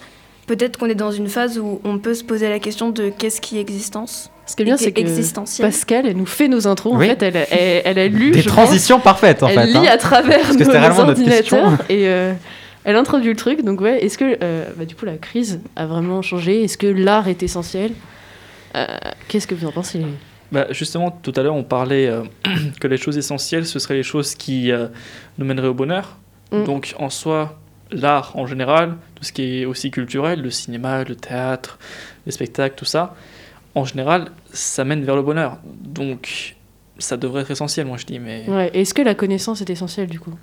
peut-être 0.50 0.78
qu'on 0.78 0.87
est 0.87 0.97
dans 0.97 1.12
une 1.12 1.28
phase 1.28 1.61
où 1.61 1.80
on 1.85 1.99
peut 1.99 2.14
se 2.14 2.25
poser 2.25 2.49
la 2.49 2.59
question 2.59 2.90
de 2.90 3.09
qu'est-ce 3.16 3.40
qui 3.40 3.59
est 3.59 3.61
existence. 3.61 4.33
Ce 4.47 4.57
qui 4.57 4.62
est 4.62 4.64
bien, 4.64 4.76
c'est 4.76 4.90
que 4.90 5.00
existentiel. 5.00 5.69
Pascal, 5.69 6.07
elle 6.09 6.16
nous 6.16 6.26
fait 6.26 6.49
nos 6.49 6.66
intros. 6.66 6.97
En 6.97 6.99
fait, 6.99 7.23
elle, 7.23 7.37
a- 7.37 7.52
elle, 7.52 7.83
elle 7.85 7.99
a 8.00 8.09
lu. 8.09 8.33
Des 8.33 8.42
transitions 8.42 8.99
parfaites 8.99 9.45
en 9.45 9.47
pense. 9.47 9.54
fait. 9.54 9.62
Elle 9.62 9.76
hein. 9.76 9.83
lit 9.83 9.87
à 9.88 9.97
travers 9.97 10.40
Parce 10.40 10.57
que 10.57 10.64
nos, 10.64 10.73
c'était 10.73 10.88
nos 10.88 10.99
ordinateurs 10.99 11.38
question. 11.38 11.78
et 11.88 12.09
euh, 12.09 12.33
elle 12.83 12.97
introduit 12.97 13.30
le 13.30 13.37
truc. 13.37 13.62
Donc 13.64 13.80
ouais, 13.80 14.04
est-ce 14.04 14.19
que 14.19 14.38
euh, 14.42 14.64
bah, 14.76 14.87
du 14.87 14.97
coup 14.97 15.04
la 15.04 15.19
crise 15.19 15.61
a 15.76 15.87
vraiment 15.87 16.21
changé? 16.21 16.64
Est-ce 16.64 16.76
que 16.76 16.88
l'art 16.88 17.28
est 17.28 17.45
essentiel? 17.45 17.92
Euh, 18.75 18.87
Qu'est-ce 19.28 19.47
que 19.47 19.54
vous 19.54 19.69
en 19.69 19.73
pensez? 19.73 20.02
Bah, 20.50 20.66
justement, 20.71 21.12
tout 21.12 21.33
à 21.37 21.45
l'heure, 21.45 21.54
on 21.54 21.62
parlait 21.62 22.09
euh, 22.09 22.23
que 22.80 22.88
les 22.88 22.97
choses 22.97 23.16
essentielles, 23.16 23.66
ce 23.66 23.78
seraient 23.78 23.95
les 23.95 24.02
choses 24.02 24.35
qui 24.35 24.73
euh, 24.73 24.88
nous 25.38 25.47
mèneraient 25.47 25.69
au 25.69 25.75
bonheur. 25.75 26.16
Mm. 26.50 26.64
Donc, 26.64 26.95
en 26.99 27.09
soi, 27.09 27.60
l'art 27.92 28.32
en 28.37 28.47
général, 28.47 28.97
tout 29.14 29.25
ce 29.25 29.32
qui 29.32 29.61
est 29.61 29.64
aussi 29.64 29.90
culturel, 29.90 30.42
le 30.42 30.50
cinéma, 30.50 31.04
le 31.04 31.16
théâtre, 31.16 31.78
les 32.26 32.32
spectacles, 32.32 32.76
tout 32.76 32.85
ça, 32.85 33.14
en 33.75 33.85
général, 33.85 34.30
ça 34.52 34.85
mène 34.85 35.04
vers 35.04 35.16
le 35.16 35.23
bonheur. 35.23 35.59
Donc, 35.64 36.56
ça 36.99 37.16
devrait 37.16 37.42
être 37.42 37.50
essentiel, 37.50 37.87
moi 37.87 37.97
je 37.97 38.06
dis. 38.06 38.18
Mais. 38.18 38.47
Est-ce 38.75 38.94
que 38.94 39.02
la 39.02 39.14
connaissance 39.14 39.61
est 39.61 39.70
essentielle 39.70 40.09
du 40.09 40.20
coup? 40.20 40.35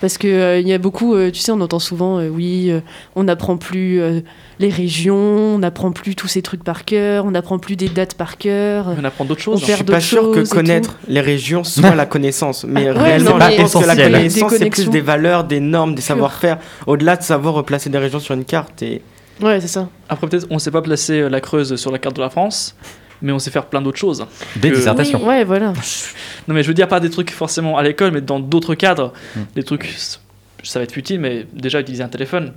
Parce 0.00 0.16
que 0.16 0.28
euh, 0.28 0.60
il 0.60 0.68
y 0.68 0.72
a 0.72 0.78
beaucoup, 0.78 1.14
euh, 1.14 1.30
tu 1.32 1.40
sais, 1.40 1.50
on 1.50 1.60
entend 1.60 1.80
souvent, 1.80 2.18
euh, 2.18 2.28
oui, 2.28 2.70
euh, 2.70 2.80
on 3.16 3.24
n'apprend 3.24 3.56
plus 3.56 4.00
euh, 4.00 4.20
les 4.60 4.68
régions, 4.68 5.16
on 5.16 5.58
n'apprend 5.58 5.90
plus 5.90 6.14
tous 6.14 6.28
ces 6.28 6.40
trucs 6.40 6.62
par 6.62 6.84
cœur, 6.84 7.24
on 7.24 7.32
n'apprend 7.32 7.58
plus 7.58 7.74
des 7.74 7.88
dates 7.88 8.14
par 8.14 8.38
cœur. 8.38 8.94
on 9.00 9.04
apprend 9.04 9.24
d'autres 9.24 9.40
On 9.48 9.56
choses. 9.56 9.66
Je 9.66 9.72
suis 9.72 9.82
pas 9.84 10.00
sûr 10.00 10.30
que 10.30 10.40
choses 10.40 10.50
connaître 10.50 10.98
les 11.08 11.20
régions 11.20 11.64
soit 11.64 11.94
la 11.96 12.06
connaissance, 12.06 12.64
mais 12.64 12.84
Ouais, 12.84 12.90
réellement, 12.92 13.30
non, 13.30 13.38
mais 13.38 13.56
je 13.56 13.62
pense 13.62 13.74
que 13.74 13.86
la 13.86 13.96
connaissance 13.96 14.52
c'est 14.56 14.70
plus 14.70 14.88
des 14.88 15.00
valeurs, 15.00 15.42
des 15.44 15.60
normes, 15.60 15.94
des 15.96 16.02
savoir-faire, 16.02 16.58
au-delà 16.86 17.16
de 17.16 17.22
savoir 17.22 17.54
replacer 17.54 17.90
des 17.90 17.98
régions 17.98 18.20
sur 18.20 18.34
une 18.34 18.44
carte. 18.44 18.82
Et 18.82 19.02
Ouais, 19.40 19.60
c'est 19.60 19.68
ça. 19.68 19.88
Après, 20.08 20.26
peut-être, 20.26 20.46
on 20.50 20.54
ne 20.54 20.58
sait 20.58 20.70
pas 20.70 20.82
placer 20.82 21.20
euh, 21.20 21.28
la 21.28 21.40
Creuse 21.40 21.76
sur 21.76 21.92
la 21.92 21.98
carte 21.98 22.16
de 22.16 22.20
la 22.20 22.30
France, 22.30 22.74
mais 23.22 23.32
on 23.32 23.38
sait 23.38 23.50
faire 23.50 23.66
plein 23.66 23.82
d'autres 23.82 23.98
choses. 23.98 24.24
Des 24.56 24.70
que- 24.70 24.76
dissertations. 24.76 25.26
Ouais, 25.26 25.44
voilà. 25.44 25.68
Non, 26.46 26.54
mais 26.54 26.62
je 26.62 26.68
veux 26.68 26.74
dire 26.74 26.88
pas 26.88 27.00
des 27.00 27.10
trucs 27.10 27.30
forcément 27.30 27.76
à 27.78 27.82
l'école, 27.82 28.12
mais 28.12 28.20
dans 28.20 28.40
d'autres 28.40 28.74
cadres. 28.74 29.12
Mm. 29.36 29.40
Des 29.54 29.62
trucs, 29.62 29.96
ça 30.62 30.78
va 30.78 30.82
être 30.84 30.96
utile, 30.96 31.20
mais 31.20 31.46
déjà 31.52 31.80
utiliser 31.80 32.02
un 32.04 32.08
téléphone. 32.08 32.52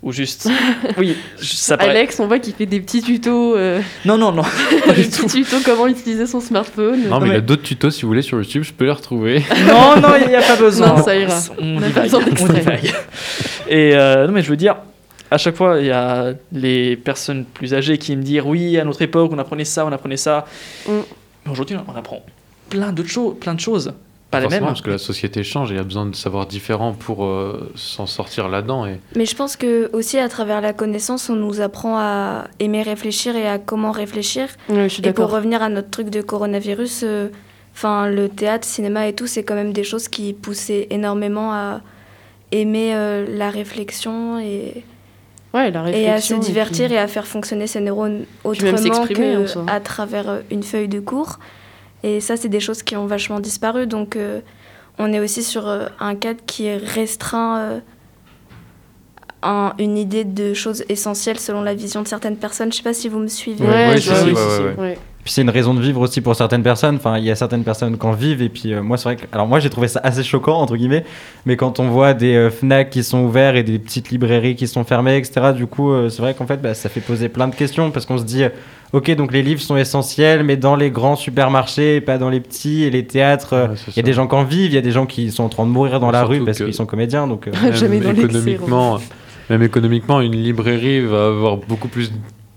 Ou 0.00 0.12
juste. 0.12 0.48
oui, 0.98 1.16
ça 1.42 1.76
paraît. 1.76 1.90
Alex, 1.90 2.20
on 2.20 2.28
voit 2.28 2.38
qu'il 2.38 2.54
fait 2.54 2.66
des 2.66 2.78
petits 2.78 3.02
tutos, 3.02 3.56
euh, 3.56 3.80
Non, 4.04 4.16
non, 4.16 4.30
non, 4.30 4.42
pas 4.86 4.92
des 4.92 5.02
du 5.02 5.10
tout. 5.10 5.24
petits 5.26 5.42
tutos 5.42 5.56
comment 5.64 5.88
utiliser 5.88 6.24
son 6.28 6.40
smartphone. 6.40 7.08
Non, 7.08 7.18
mais 7.18 7.26
il 7.26 7.32
y 7.32 7.36
a 7.36 7.40
d'autres 7.40 7.64
tutos 7.64 7.90
si 7.90 8.02
vous 8.02 8.08
voulez 8.08 8.22
sur 8.22 8.38
YouTube, 8.38 8.62
je 8.62 8.72
peux 8.72 8.84
les 8.84 8.92
retrouver. 8.92 9.42
non, 9.66 10.00
non, 10.00 10.10
il 10.22 10.28
n'y 10.28 10.36
a 10.36 10.42
pas 10.42 10.54
besoin. 10.54 10.94
Non, 10.94 11.02
ça 11.02 11.16
ira. 11.16 11.36
On, 11.58 11.78
On 11.78 11.80
n'a 11.80 11.88
divague, 11.88 11.94
pas 11.94 12.18
besoin 12.18 12.20
on 12.20 12.24
d'extrait. 12.52 12.54
divague. 12.60 12.94
Et 13.68 13.96
euh, 13.96 14.26
non, 14.28 14.32
mais 14.34 14.42
je 14.42 14.50
veux 14.50 14.56
dire, 14.56 14.76
à 15.30 15.38
chaque 15.38 15.56
fois, 15.56 15.78
il 15.80 15.86
y 15.86 15.90
a 15.90 16.34
les 16.52 16.96
personnes 16.96 17.44
plus 17.44 17.74
âgées 17.74 17.98
qui 17.98 18.16
me 18.16 18.22
disent 18.22 18.42
Oui, 18.44 18.78
à 18.78 18.84
notre 18.84 19.02
époque, 19.02 19.30
on 19.32 19.38
apprenait 19.38 19.64
ça, 19.64 19.84
on 19.86 19.92
apprenait 19.92 20.16
ça. 20.16 20.46
Mm. 20.86 20.92
Mais 21.44 21.52
aujourd'hui, 21.52 21.76
on 21.86 21.96
apprend 21.96 22.22
plein 22.68 22.92
d'autres 22.92 23.08
choses, 23.08 23.36
plein 23.38 23.54
de 23.54 23.60
choses. 23.60 23.92
Pas 24.30 24.40
les 24.40 24.44
Forcément, 24.44 24.66
mêmes. 24.66 24.74
parce 24.74 24.82
que 24.82 24.90
la 24.90 24.98
société 24.98 25.42
change 25.42 25.70
et 25.70 25.74
il 25.74 25.76
y 25.78 25.80
a 25.80 25.84
besoin 25.84 26.04
de 26.04 26.14
savoir 26.14 26.46
différent 26.46 26.92
pour 26.92 27.24
euh, 27.24 27.72
s'en 27.76 28.04
sortir 28.04 28.48
là-dedans. 28.48 28.84
Et... 28.84 29.00
Mais 29.16 29.24
je 29.24 29.34
pense 29.34 29.56
que 29.56 29.88
aussi 29.94 30.18
à 30.18 30.28
travers 30.28 30.60
la 30.60 30.74
connaissance, 30.74 31.30
on 31.30 31.36
nous 31.36 31.62
apprend 31.62 31.96
à 31.96 32.44
aimer 32.58 32.82
réfléchir 32.82 33.36
et 33.36 33.48
à 33.48 33.58
comment 33.58 33.90
réfléchir. 33.90 34.48
Je 34.68 34.86
suis 34.88 35.06
Et 35.06 35.12
pour 35.14 35.30
revenir 35.30 35.62
à 35.62 35.70
notre 35.70 35.88
truc 35.88 36.10
de 36.10 36.20
coronavirus, 36.20 37.04
euh, 37.04 37.28
enfin 37.74 38.10
le 38.10 38.28
théâtre, 38.28 38.66
cinéma 38.66 39.08
et 39.08 39.14
tout, 39.14 39.26
c'est 39.26 39.44
quand 39.44 39.54
même 39.54 39.72
des 39.72 39.84
choses 39.84 40.08
qui 40.08 40.34
poussaient 40.34 40.88
énormément 40.90 41.54
à 41.54 41.80
aimer 42.52 42.94
euh, 42.94 43.24
la 43.26 43.48
réflexion 43.48 44.38
et, 44.38 44.84
Ouais, 45.54 45.70
la 45.70 45.90
et 45.90 46.08
à 46.08 46.20
se 46.20 46.34
divertir 46.34 46.86
puis- 46.86 46.94
et 46.94 46.98
à 46.98 47.08
faire 47.08 47.26
fonctionner 47.26 47.66
ses 47.66 47.80
neurones 47.80 48.24
autrement 48.44 49.06
qu'à 49.06 49.80
travers 49.80 50.28
euh, 50.28 50.40
une 50.50 50.62
feuille 50.62 50.88
de 50.88 51.00
cours. 51.00 51.38
Et 52.02 52.20
ça, 52.20 52.36
c'est 52.36 52.48
des 52.50 52.60
choses 52.60 52.82
qui 52.82 52.96
ont 52.96 53.06
vachement 53.06 53.40
disparu. 53.40 53.86
Donc, 53.86 54.14
euh, 54.16 54.40
on 54.98 55.12
est 55.12 55.20
aussi 55.20 55.42
sur 55.42 55.66
euh, 55.66 55.86
un 56.00 56.14
cadre 56.16 56.40
qui 56.46 56.66
est 56.66 56.76
restreint 56.76 57.58
euh, 57.58 57.80
à 59.42 59.74
une 59.78 59.96
idée 59.96 60.24
de 60.24 60.52
choses 60.54 60.84
essentielles 60.88 61.38
selon 61.38 61.62
la 61.62 61.74
vision 61.74 62.02
de 62.02 62.08
certaines 62.08 62.36
personnes. 62.36 62.70
Je 62.72 62.78
sais 62.78 62.82
pas 62.82 62.92
si 62.94 63.08
vous 63.08 63.18
me 63.20 63.28
suivez. 63.28 63.64
Ouais, 63.64 63.88
Ouais, 63.88 63.94
je 63.98 64.12
si, 64.14 64.30
vois, 64.30 64.40
si, 64.56 64.62
oui, 64.62 64.82
ouais, 64.84 64.98
Puis 65.24 65.32
c'est 65.34 65.42
une 65.42 65.50
raison 65.50 65.74
de 65.74 65.80
vivre 65.80 66.00
aussi 66.00 66.20
pour 66.20 66.34
certaines 66.34 66.62
personnes. 66.62 66.96
Enfin, 66.96 67.18
il 67.18 67.24
y 67.24 67.30
a 67.30 67.34
certaines 67.34 67.64
personnes 67.64 67.98
qui 67.98 68.06
en 68.06 68.12
vivent. 68.12 68.40
Et 68.40 68.48
puis 68.48 68.72
euh, 68.72 68.82
moi, 68.82 68.96
c'est 68.96 69.04
vrai 69.04 69.16
que. 69.16 69.26
Alors 69.32 69.46
moi, 69.46 69.58
j'ai 69.60 69.68
trouvé 69.68 69.88
ça 69.88 70.00
assez 70.02 70.22
choquant, 70.22 70.58
entre 70.58 70.76
guillemets. 70.76 71.04
Mais 71.44 71.56
quand 71.56 71.80
on 71.80 71.88
voit 71.88 72.14
des 72.14 72.34
euh, 72.34 72.50
Fnac 72.50 72.88
qui 72.90 73.04
sont 73.04 73.20
ouverts 73.24 73.56
et 73.56 73.62
des 73.62 73.78
petites 73.78 74.10
librairies 74.10 74.54
qui 74.56 74.66
sont 74.66 74.84
fermées, 74.84 75.16
etc., 75.16 75.52
du 75.54 75.66
coup, 75.66 75.90
euh, 75.92 76.08
c'est 76.08 76.22
vrai 76.22 76.34
qu'en 76.34 76.46
fait, 76.46 76.62
bah, 76.62 76.72
ça 76.74 76.88
fait 76.88 77.00
poser 77.00 77.28
plein 77.28 77.48
de 77.48 77.54
questions. 77.54 77.90
Parce 77.90 78.06
qu'on 78.06 78.16
se 78.16 78.24
dit, 78.24 78.44
euh, 78.44 78.48
ok, 78.94 79.10
donc 79.16 79.32
les 79.32 79.42
livres 79.42 79.60
sont 79.60 79.76
essentiels, 79.76 80.44
mais 80.44 80.56
dans 80.56 80.76
les 80.76 80.90
grands 80.90 81.16
supermarchés, 81.16 81.96
et 81.96 82.00
pas 82.00 82.16
dans 82.16 82.30
les 82.30 82.40
petits. 82.40 82.84
Et 82.84 82.90
les 82.90 83.04
théâtres, 83.04 83.52
euh, 83.54 83.66
Ouais, 83.68 83.74
il 83.88 83.90
y 83.90 83.90
a 83.90 83.94
ça. 83.96 84.02
des 84.02 84.12
gens 84.14 84.26
qui 84.28 84.34
en 84.34 84.44
vivent, 84.44 84.70
il 84.70 84.74
y 84.74 84.78
a 84.78 84.82
des 84.82 84.92
gens 84.92 85.04
qui 85.04 85.30
sont 85.30 85.44
en 85.44 85.48
train 85.50 85.66
de 85.66 85.70
mourir 85.70 86.00
dans 86.00 86.10
la 86.10 86.24
rue 86.24 86.42
parce 86.44 86.56
qu'ils 86.58 86.72
sont 86.74 86.86
comédiens. 86.86 87.26
Donc, 87.26 87.48
euh, 87.48 87.52
Même 87.62 87.74
Jamais 87.74 88.00
dans 88.00 88.12
l'excès, 88.12 88.24
économiquement, 88.24 88.98
même 89.50 89.62
économiquement, 89.62 90.20
une 90.22 90.32
librairie 90.36 91.00
va 91.00 91.26
avoir 91.26 91.56
beaucoup 91.58 91.88
plus 91.88 92.10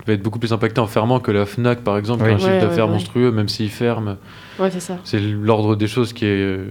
va 0.06 0.12
être 0.14 0.22
beaucoup 0.22 0.38
plus 0.38 0.52
impactée 0.52 0.80
en 0.80 0.86
fermant 0.86 1.20
que 1.20 1.30
la 1.30 1.46
Fnac 1.46 1.80
par 1.82 1.96
exemple, 1.98 2.24
Oui. 2.24 2.28
qui 2.28 2.32
a 2.32 2.34
un 2.34 2.38
chiffre 2.38 2.50
Ouais, 2.50 2.54
ouais, 2.60 2.60
d'affaires 2.68 2.86
ouais. 2.86 2.92
monstrueux, 2.92 3.30
même 3.32 3.48
s'il 3.48 3.70
ferme. 3.70 4.16
Ouais, 4.58 4.70
c'est 4.70 4.80
ça. 4.80 4.98
C'est 5.04 5.20
l'ordre 5.20 5.76
des 5.76 5.86
choses 5.86 6.12
qui 6.12 6.24
est. 6.26 6.28
euh, 6.28 6.66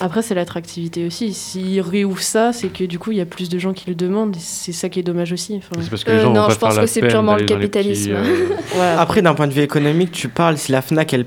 Après, 0.00 0.22
c'est 0.22 0.34
l'attractivité 0.34 1.06
aussi. 1.06 1.32
S'ils 1.32 1.80
réouvrent 1.80 2.20
ça, 2.22 2.52
c'est 2.52 2.68
que 2.68 2.84
du 2.84 2.98
coup, 2.98 3.12
il 3.12 3.18
y 3.18 3.20
a 3.20 3.26
plus 3.26 3.48
de 3.48 3.58
gens 3.58 3.72
qui 3.72 3.88
le 3.88 3.94
demandent. 3.94 4.34
C'est 4.38 4.72
ça 4.72 4.88
qui 4.88 4.98
est 4.98 5.02
dommage 5.04 5.32
aussi. 5.32 5.60
C'est 5.80 5.90
parce 5.90 6.04
que 6.04 6.10
Euh, 6.10 6.14
les 6.16 6.20
gens 6.22 6.32
non, 6.32 6.40
vont 6.42 6.46
pas 6.48 6.54
je 6.54 6.58
pense 6.58 6.78
que 6.78 6.86
c'est 6.86 7.00
purement 7.06 7.34
le 7.36 7.42
petits, 7.46 7.54
capitalisme. 7.54 8.12
euh, 8.14 8.46
ouais, 8.78 8.94
après, 8.98 9.22
d'un 9.22 9.34
point 9.34 9.46
de 9.46 9.52
vue 9.52 9.62
économique, 9.62 10.10
tu 10.12 10.28
parles, 10.28 10.56
si 10.58 10.72
la 10.72 10.82
Fnac, 10.82 11.12
elle, 11.12 11.26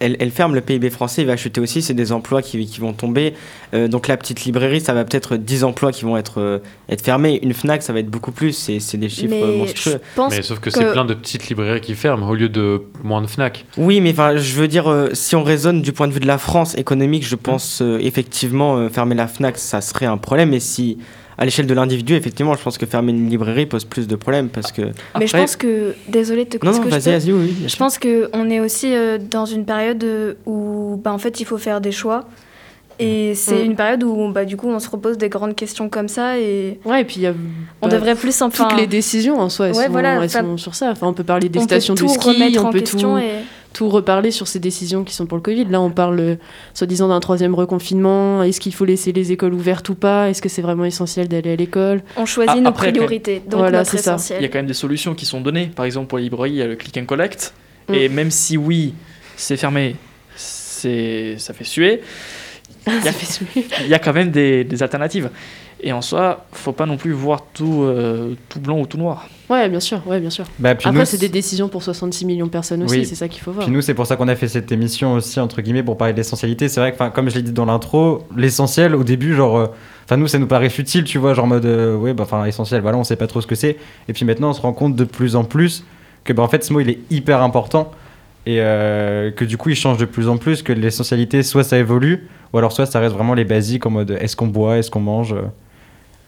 elle, 0.00 0.16
elle 0.18 0.30
ferme, 0.30 0.54
le 0.54 0.60
PIB 0.60 0.90
français 0.90 1.22
il 1.22 1.26
va 1.28 1.36
chuter 1.36 1.60
aussi, 1.60 1.82
c'est 1.82 1.94
des 1.94 2.10
emplois 2.12 2.42
qui, 2.42 2.66
qui 2.66 2.80
vont 2.80 2.92
tomber. 2.92 3.34
Euh, 3.74 3.86
donc 3.86 4.08
la 4.08 4.16
petite 4.16 4.44
librairie, 4.44 4.80
ça 4.80 4.92
va 4.94 5.04
peut-être 5.04 5.36
10 5.36 5.62
emplois 5.64 5.92
qui 5.92 6.04
vont 6.04 6.16
être, 6.16 6.40
euh, 6.40 6.58
être 6.88 7.04
fermés. 7.04 7.38
Une 7.42 7.54
Fnac, 7.54 7.82
ça 7.82 7.92
va 7.92 8.00
être 8.00 8.10
beaucoup 8.10 8.32
plus, 8.32 8.52
c'est 8.52 8.96
des 8.96 9.08
chiffres 9.08 9.28
Mais 9.34 9.42
euh, 9.42 9.56
monstrueux. 9.58 10.00
pense 10.16 10.34
Mais 10.34 10.42
sauf 10.42 10.58
que, 10.58 10.70
que- 10.70 10.70
c'est 10.70 10.90
plein 10.92 11.04
de 11.04 11.14
petites 11.14 11.48
librairies 11.48 11.80
qui 11.80 11.94
ferment 11.94 12.28
au 12.28 12.34
lieu 12.34 12.48
de 12.48 12.82
moins 13.04 13.22
de 13.22 13.26
Fnac. 13.26 13.64
Oui, 13.76 14.00
mais 14.00 14.10
enfin, 14.10 14.36
je 14.36 14.54
veux 14.54 14.68
dire, 14.68 14.90
euh, 14.90 15.10
si 15.12 15.36
on 15.36 15.42
raisonne 15.44 15.82
du 15.82 15.92
point 15.92 16.08
de 16.08 16.12
vue 16.12 16.20
de 16.20 16.26
la 16.26 16.38
France 16.38 16.76
économique, 16.76 17.26
je 17.26 17.36
pense 17.36 17.80
euh, 17.82 17.98
effectivement 18.00 18.76
euh, 18.76 18.88
fermer 18.88 19.14
la 19.14 19.26
Fnac, 19.28 19.58
ça 19.58 19.80
serait 19.80 20.06
un 20.06 20.16
problème. 20.18 20.50
Mais 20.50 20.60
si 20.60 20.98
à 21.40 21.44
l'échelle 21.46 21.66
de 21.66 21.74
l'individu, 21.74 22.14
effectivement, 22.14 22.54
je 22.54 22.62
pense 22.62 22.78
que 22.78 22.84
fermer 22.86 23.10
une 23.12 23.28
librairie 23.28 23.66
pose 23.66 23.84
plus 23.84 24.06
de 24.06 24.14
problèmes 24.14 24.48
parce 24.50 24.70
que. 24.70 24.82
Mais 25.18 25.26
je 25.26 25.36
pense 25.36 25.56
que. 25.56 25.94
Désolée 26.06 26.44
de 26.44 26.50
te 26.50 26.64
Non, 26.64 26.70
couper. 26.72 26.84
non, 26.90 26.96
que 26.96 27.00
vas-y, 27.00 27.12
vas-y, 27.18 27.32
oui. 27.32 27.56
oui. 27.62 27.68
Je 27.68 27.76
pense 27.76 27.98
qu'on 27.98 28.50
est 28.50 28.60
aussi 28.60 28.94
euh, 28.94 29.18
dans 29.18 29.46
une 29.46 29.64
période 29.64 30.04
euh, 30.04 30.34
où, 30.46 31.00
bah, 31.02 31.12
en 31.12 31.18
fait, 31.18 31.40
il 31.40 31.46
faut 31.46 31.58
faire 31.58 31.80
des 31.80 31.92
choix. 31.92 32.26
Et 33.02 33.34
c'est 33.34 33.62
Mm. 33.62 33.70
une 33.70 33.76
période 33.76 34.02
où, 34.04 34.30
bah, 34.30 34.44
du 34.44 34.58
coup, 34.58 34.68
on 34.68 34.78
se 34.78 34.90
repose 34.90 35.16
des 35.16 35.30
grandes 35.30 35.56
questions 35.56 35.88
comme 35.88 36.08
ça 36.08 36.38
et 36.38 36.78
ouais, 36.84 37.00
et 37.00 37.04
puis 37.04 37.16
il 37.16 37.22
y 37.22 37.26
a. 37.26 37.32
on 37.80 37.88
bah, 37.88 37.94
devrait 37.94 38.14
plus 38.14 38.42
enfin. 38.42 38.68
Toutes 38.68 38.78
les 38.78 38.86
décisions 38.86 39.40
en 39.40 39.48
soi, 39.48 39.68
elles, 39.68 39.74
Ouais, 39.76 39.86
sont, 39.86 39.92
voilà, 39.92 40.22
elles 40.22 40.28
sont 40.28 40.58
sur 40.58 40.74
ça. 40.74 40.90
Enfin, 40.90 41.06
on 41.06 41.14
peut 41.14 41.24
parler 41.24 41.48
des 41.48 41.58
on 41.58 41.62
peut 41.62 41.68
stations 41.80 41.94
de 41.94 42.06
ski, 42.06 42.28
remettre 42.28 42.62
on 42.62 42.68
en 42.68 42.70
peut 42.70 42.80
question 42.80 43.14
tout, 43.14 43.18
et 43.18 43.30
tout 43.72 43.88
reparler 43.88 44.30
sur 44.30 44.48
ces 44.48 44.58
décisions 44.58 45.04
qui 45.04 45.14
sont 45.14 45.26
pour 45.26 45.36
le 45.36 45.42
Covid. 45.42 45.64
Là, 45.66 45.80
on 45.80 45.90
parle 45.90 46.20
euh, 46.20 46.34
soi-disant 46.74 47.08
d'un 47.08 47.20
troisième 47.20 47.54
reconfinement. 47.54 48.42
Est-ce 48.42 48.60
qu'il 48.60 48.74
faut 48.74 48.84
laisser 48.84 49.12
les 49.12 49.32
écoles 49.32 49.54
ouvertes 49.54 49.88
ou 49.88 49.94
pas? 49.94 50.28
Est-ce 50.28 50.42
que 50.42 50.48
c'est 50.48 50.62
vraiment 50.62 50.84
essentiel 50.84 51.28
d'aller 51.28 51.52
à 51.52 51.56
l'école? 51.56 52.02
On 52.16 52.26
choisit 52.26 52.54
Ah, 52.56 52.60
nos 52.60 52.68
après, 52.70 52.90
priorités. 52.90 53.40
Donc 53.46 53.60
Voilà, 53.60 53.78
notre 53.78 53.98
ça. 53.98 54.16
Il 54.38 54.42
y 54.42 54.44
a 54.44 54.48
quand 54.48 54.58
même 54.58 54.66
des 54.66 54.74
solutions 54.74 55.14
qui 55.14 55.24
sont 55.26 55.40
données. 55.40 55.70
Par 55.74 55.84
exemple, 55.84 56.08
pour 56.08 56.18
les 56.18 56.24
librairies, 56.24 56.50
il 56.50 56.56
y 56.56 56.62
a 56.62 56.66
le 56.66 56.76
click 56.76 56.96
and 56.96 57.04
collect. 57.04 57.54
Mm. 57.88 57.94
Et 57.94 58.08
même 58.08 58.30
si 58.30 58.56
oui, 58.56 58.94
c'est 59.36 59.56
fermé, 59.56 59.96
c'est 60.36 61.36
ça 61.38 61.54
fait 61.54 61.64
suer. 61.64 62.00
Il 62.86 62.94
y 62.94 62.96
a, 62.96 63.02
Ça 63.02 63.12
fait 63.12 63.26
suer. 63.30 63.66
il 63.82 63.88
y 63.88 63.94
a 63.94 63.98
quand 63.98 64.14
même 64.14 64.30
des, 64.30 64.64
des 64.64 64.82
alternatives. 64.82 65.28
Et 65.82 65.92
en 65.92 66.02
soi, 66.02 66.44
faut 66.52 66.72
pas 66.72 66.84
non 66.84 66.96
plus 66.98 67.12
voir 67.12 67.42
tout, 67.54 67.84
euh, 67.84 68.34
tout 68.50 68.60
blanc 68.60 68.78
ou 68.80 68.86
tout 68.86 68.98
noir. 68.98 69.26
Ouais, 69.48 69.68
bien 69.70 69.80
sûr, 69.80 70.02
ouais, 70.06 70.20
bien 70.20 70.28
sûr. 70.28 70.44
bah, 70.58 70.74
puis 70.74 70.86
Après, 70.88 71.00
nous, 71.00 71.06
c'est 71.06 71.16
des 71.18 71.30
décisions 71.30 71.68
pour 71.68 71.82
66 71.82 72.26
millions 72.26 72.44
de 72.46 72.50
personnes 72.50 72.82
aussi, 72.82 72.98
Oui. 72.98 73.06
c'est 73.06 73.14
ça 73.14 73.28
qu'il 73.28 73.40
faut 73.40 73.50
voir. 73.50 73.64
Puis 73.64 73.74
nous, 73.74 73.80
c'est 73.80 73.94
pour 73.94 74.06
ça 74.06 74.16
qu'on 74.16 74.28
a 74.28 74.36
fait 74.36 74.46
cette 74.48 74.70
émission 74.72 75.14
aussi, 75.14 75.40
entre 75.40 75.62
guillemets, 75.62 75.82
pour 75.82 75.96
parler 75.96 76.12
de 76.12 76.18
l'essentialité. 76.18 76.68
C'est 76.68 76.80
vrai 76.80 76.92
que, 76.92 77.08
comme 77.14 77.30
je 77.30 77.36
l'ai 77.36 77.42
dit 77.42 77.52
dans 77.52 77.64
l'intro, 77.64 78.24
l'essentiel, 78.36 78.94
au 78.94 79.04
début, 79.04 79.34
genre. 79.34 79.56
euh, 79.56 79.66
Enfin, 80.04 80.16
nous, 80.16 80.26
ça 80.26 80.38
nous 80.40 80.48
paraît 80.48 80.70
futile, 80.70 81.04
tu 81.04 81.18
vois, 81.18 81.34
genre 81.34 81.44
en 81.44 81.48
mode. 81.48 81.64
euh, 81.64 81.96
ouais, 81.96 82.12
bah, 82.14 82.24
enfin, 82.24 82.44
essentiel, 82.44 82.82
voilà, 82.82 82.98
on 82.98 83.04
sait 83.04 83.16
pas 83.16 83.26
trop 83.28 83.40
ce 83.40 83.46
que 83.46 83.54
c'est. 83.54 83.76
Et 84.08 84.12
puis 84.12 84.24
maintenant, 84.24 84.50
on 84.50 84.52
se 84.52 84.60
rend 84.60 84.72
compte 84.72 84.96
de 84.96 85.04
plus 85.04 85.34
en 85.36 85.44
plus 85.44 85.84
que, 86.24 86.32
bah, 86.34 86.42
en 86.42 86.48
fait, 86.48 86.62
ce 86.64 86.72
mot, 86.74 86.80
il 86.80 86.90
est 86.90 86.98
hyper 87.10 87.42
important. 87.42 87.90
Et 88.46 88.56
euh, 88.60 89.30
que 89.30 89.44
du 89.44 89.56
coup, 89.56 89.68
il 89.70 89.76
change 89.76 89.98
de 89.98 90.04
plus 90.06 90.28
en 90.28 90.36
plus, 90.36 90.62
que 90.62 90.72
l'essentialité, 90.72 91.42
soit 91.42 91.62
ça 91.64 91.78
évolue, 91.78 92.28
ou 92.52 92.58
alors 92.58 92.72
soit 92.72 92.86
ça 92.86 92.98
reste 92.98 93.14
vraiment 93.14 93.34
les 93.34 93.44
basiques 93.44 93.86
en 93.86 93.90
mode 93.90 94.10
est-ce 94.20 94.34
qu'on 94.34 94.46
boit, 94.48 94.78
est-ce 94.78 94.90
qu'on 94.90 95.00
mange, 95.00 95.32
euh, 95.34 95.42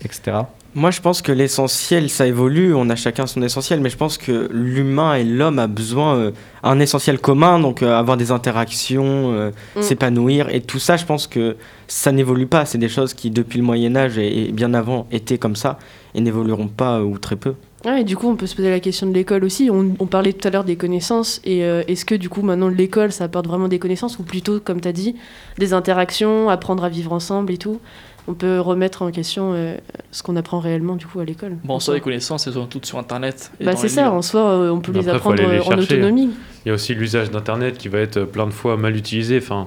etc. 0.04 0.38
Moi, 0.74 0.90
je 0.90 1.02
pense 1.02 1.20
que 1.20 1.32
l'essentiel, 1.32 2.08
ça 2.08 2.26
évolue. 2.26 2.74
On 2.74 2.88
a 2.88 2.96
chacun 2.96 3.26
son 3.26 3.42
essentiel, 3.42 3.80
mais 3.80 3.90
je 3.90 3.98
pense 3.98 4.16
que 4.16 4.48
l'humain 4.50 5.14
et 5.16 5.22
l'homme 5.24 5.58
a 5.58 5.66
besoin 5.66 6.16
euh, 6.16 6.30
un 6.62 6.80
essentiel 6.80 7.18
commun, 7.18 7.60
donc 7.60 7.82
euh, 7.82 7.94
avoir 7.94 8.16
des 8.16 8.30
interactions, 8.30 9.32
euh, 9.34 9.50
Mm. 9.76 9.82
s'épanouir, 9.82 10.48
et 10.48 10.62
tout 10.62 10.78
ça, 10.78 10.96
je 10.96 11.04
pense 11.04 11.26
que 11.26 11.56
ça 11.88 12.10
n'évolue 12.10 12.46
pas. 12.46 12.64
C'est 12.64 12.78
des 12.78 12.88
choses 12.88 13.12
qui, 13.12 13.30
depuis 13.30 13.58
le 13.58 13.64
Moyen 13.64 13.94
Âge 13.96 14.16
et, 14.16 14.48
et 14.48 14.52
bien 14.52 14.72
avant, 14.72 15.06
étaient 15.12 15.36
comme 15.38 15.56
ça 15.56 15.78
et 16.14 16.22
n'évolueront 16.22 16.68
pas 16.68 16.98
euh, 17.00 17.02
ou 17.02 17.18
très 17.18 17.36
peu. 17.36 17.54
Ouais, 17.84 18.02
et 18.02 18.04
du 18.04 18.16
coup, 18.16 18.28
on 18.28 18.36
peut 18.36 18.46
se 18.46 18.54
poser 18.54 18.70
la 18.70 18.78
question 18.78 19.08
de 19.08 19.12
l'école 19.12 19.42
aussi. 19.44 19.68
On, 19.68 19.94
on 19.98 20.06
parlait 20.06 20.32
tout 20.32 20.46
à 20.46 20.50
l'heure 20.52 20.62
des 20.62 20.76
connaissances. 20.76 21.40
Et 21.44 21.64
euh, 21.64 21.82
est-ce 21.88 22.04
que, 22.04 22.14
du 22.14 22.28
coup, 22.28 22.40
maintenant, 22.42 22.68
l'école, 22.68 23.10
ça 23.10 23.24
apporte 23.24 23.48
vraiment 23.48 23.66
des 23.66 23.80
connaissances 23.80 24.20
Ou 24.20 24.22
plutôt, 24.22 24.60
comme 24.60 24.80
tu 24.80 24.86
as 24.86 24.92
dit, 24.92 25.16
des 25.58 25.74
interactions, 25.74 26.48
apprendre 26.48 26.84
à 26.84 26.88
vivre 26.88 27.12
ensemble 27.12 27.52
et 27.52 27.58
tout? 27.58 27.80
On 28.28 28.34
peut 28.34 28.60
remettre 28.60 29.02
en 29.02 29.10
question 29.10 29.52
euh, 29.54 29.76
ce 30.12 30.22
qu'on 30.22 30.36
apprend 30.36 30.60
réellement, 30.60 30.94
du 30.94 31.06
coup, 31.06 31.18
à 31.18 31.24
l'école. 31.24 31.56
Bon, 31.64 31.74
En 31.74 31.80
soi. 31.80 31.94
les 31.94 32.00
connaissances, 32.00 32.46
elles 32.46 32.52
sont 32.52 32.66
toutes 32.66 32.86
sur 32.86 32.98
Internet. 32.98 33.50
et 33.60 33.64
Bah, 33.64 33.74
c'est 33.74 33.88
ça, 33.88 34.02
livres. 34.04 34.14
en 34.14 34.22
soi, 34.22 34.40
euh, 34.42 34.70
on 34.70 34.80
peut 34.80 34.92
les 34.92 35.00
Après, 35.00 35.12
apprendre 35.16 35.36
les 35.36 35.44
euh, 35.58 35.60
en 35.60 35.64
chercher. 35.70 35.94
autonomie. 35.96 36.30
Il 36.64 36.68
y 36.68 36.70
a 36.70 36.74
aussi 36.74 36.94
l'usage 36.94 37.30
d'Internet 37.32 37.78
qui 37.78 37.88
va 37.88 37.98
être 37.98 38.18
euh, 38.18 38.24
plein 38.24 38.46
de 38.46 38.52
fois 38.52 38.76
mal 38.76 38.96
utilisé. 38.96 39.38
Enfin, 39.38 39.66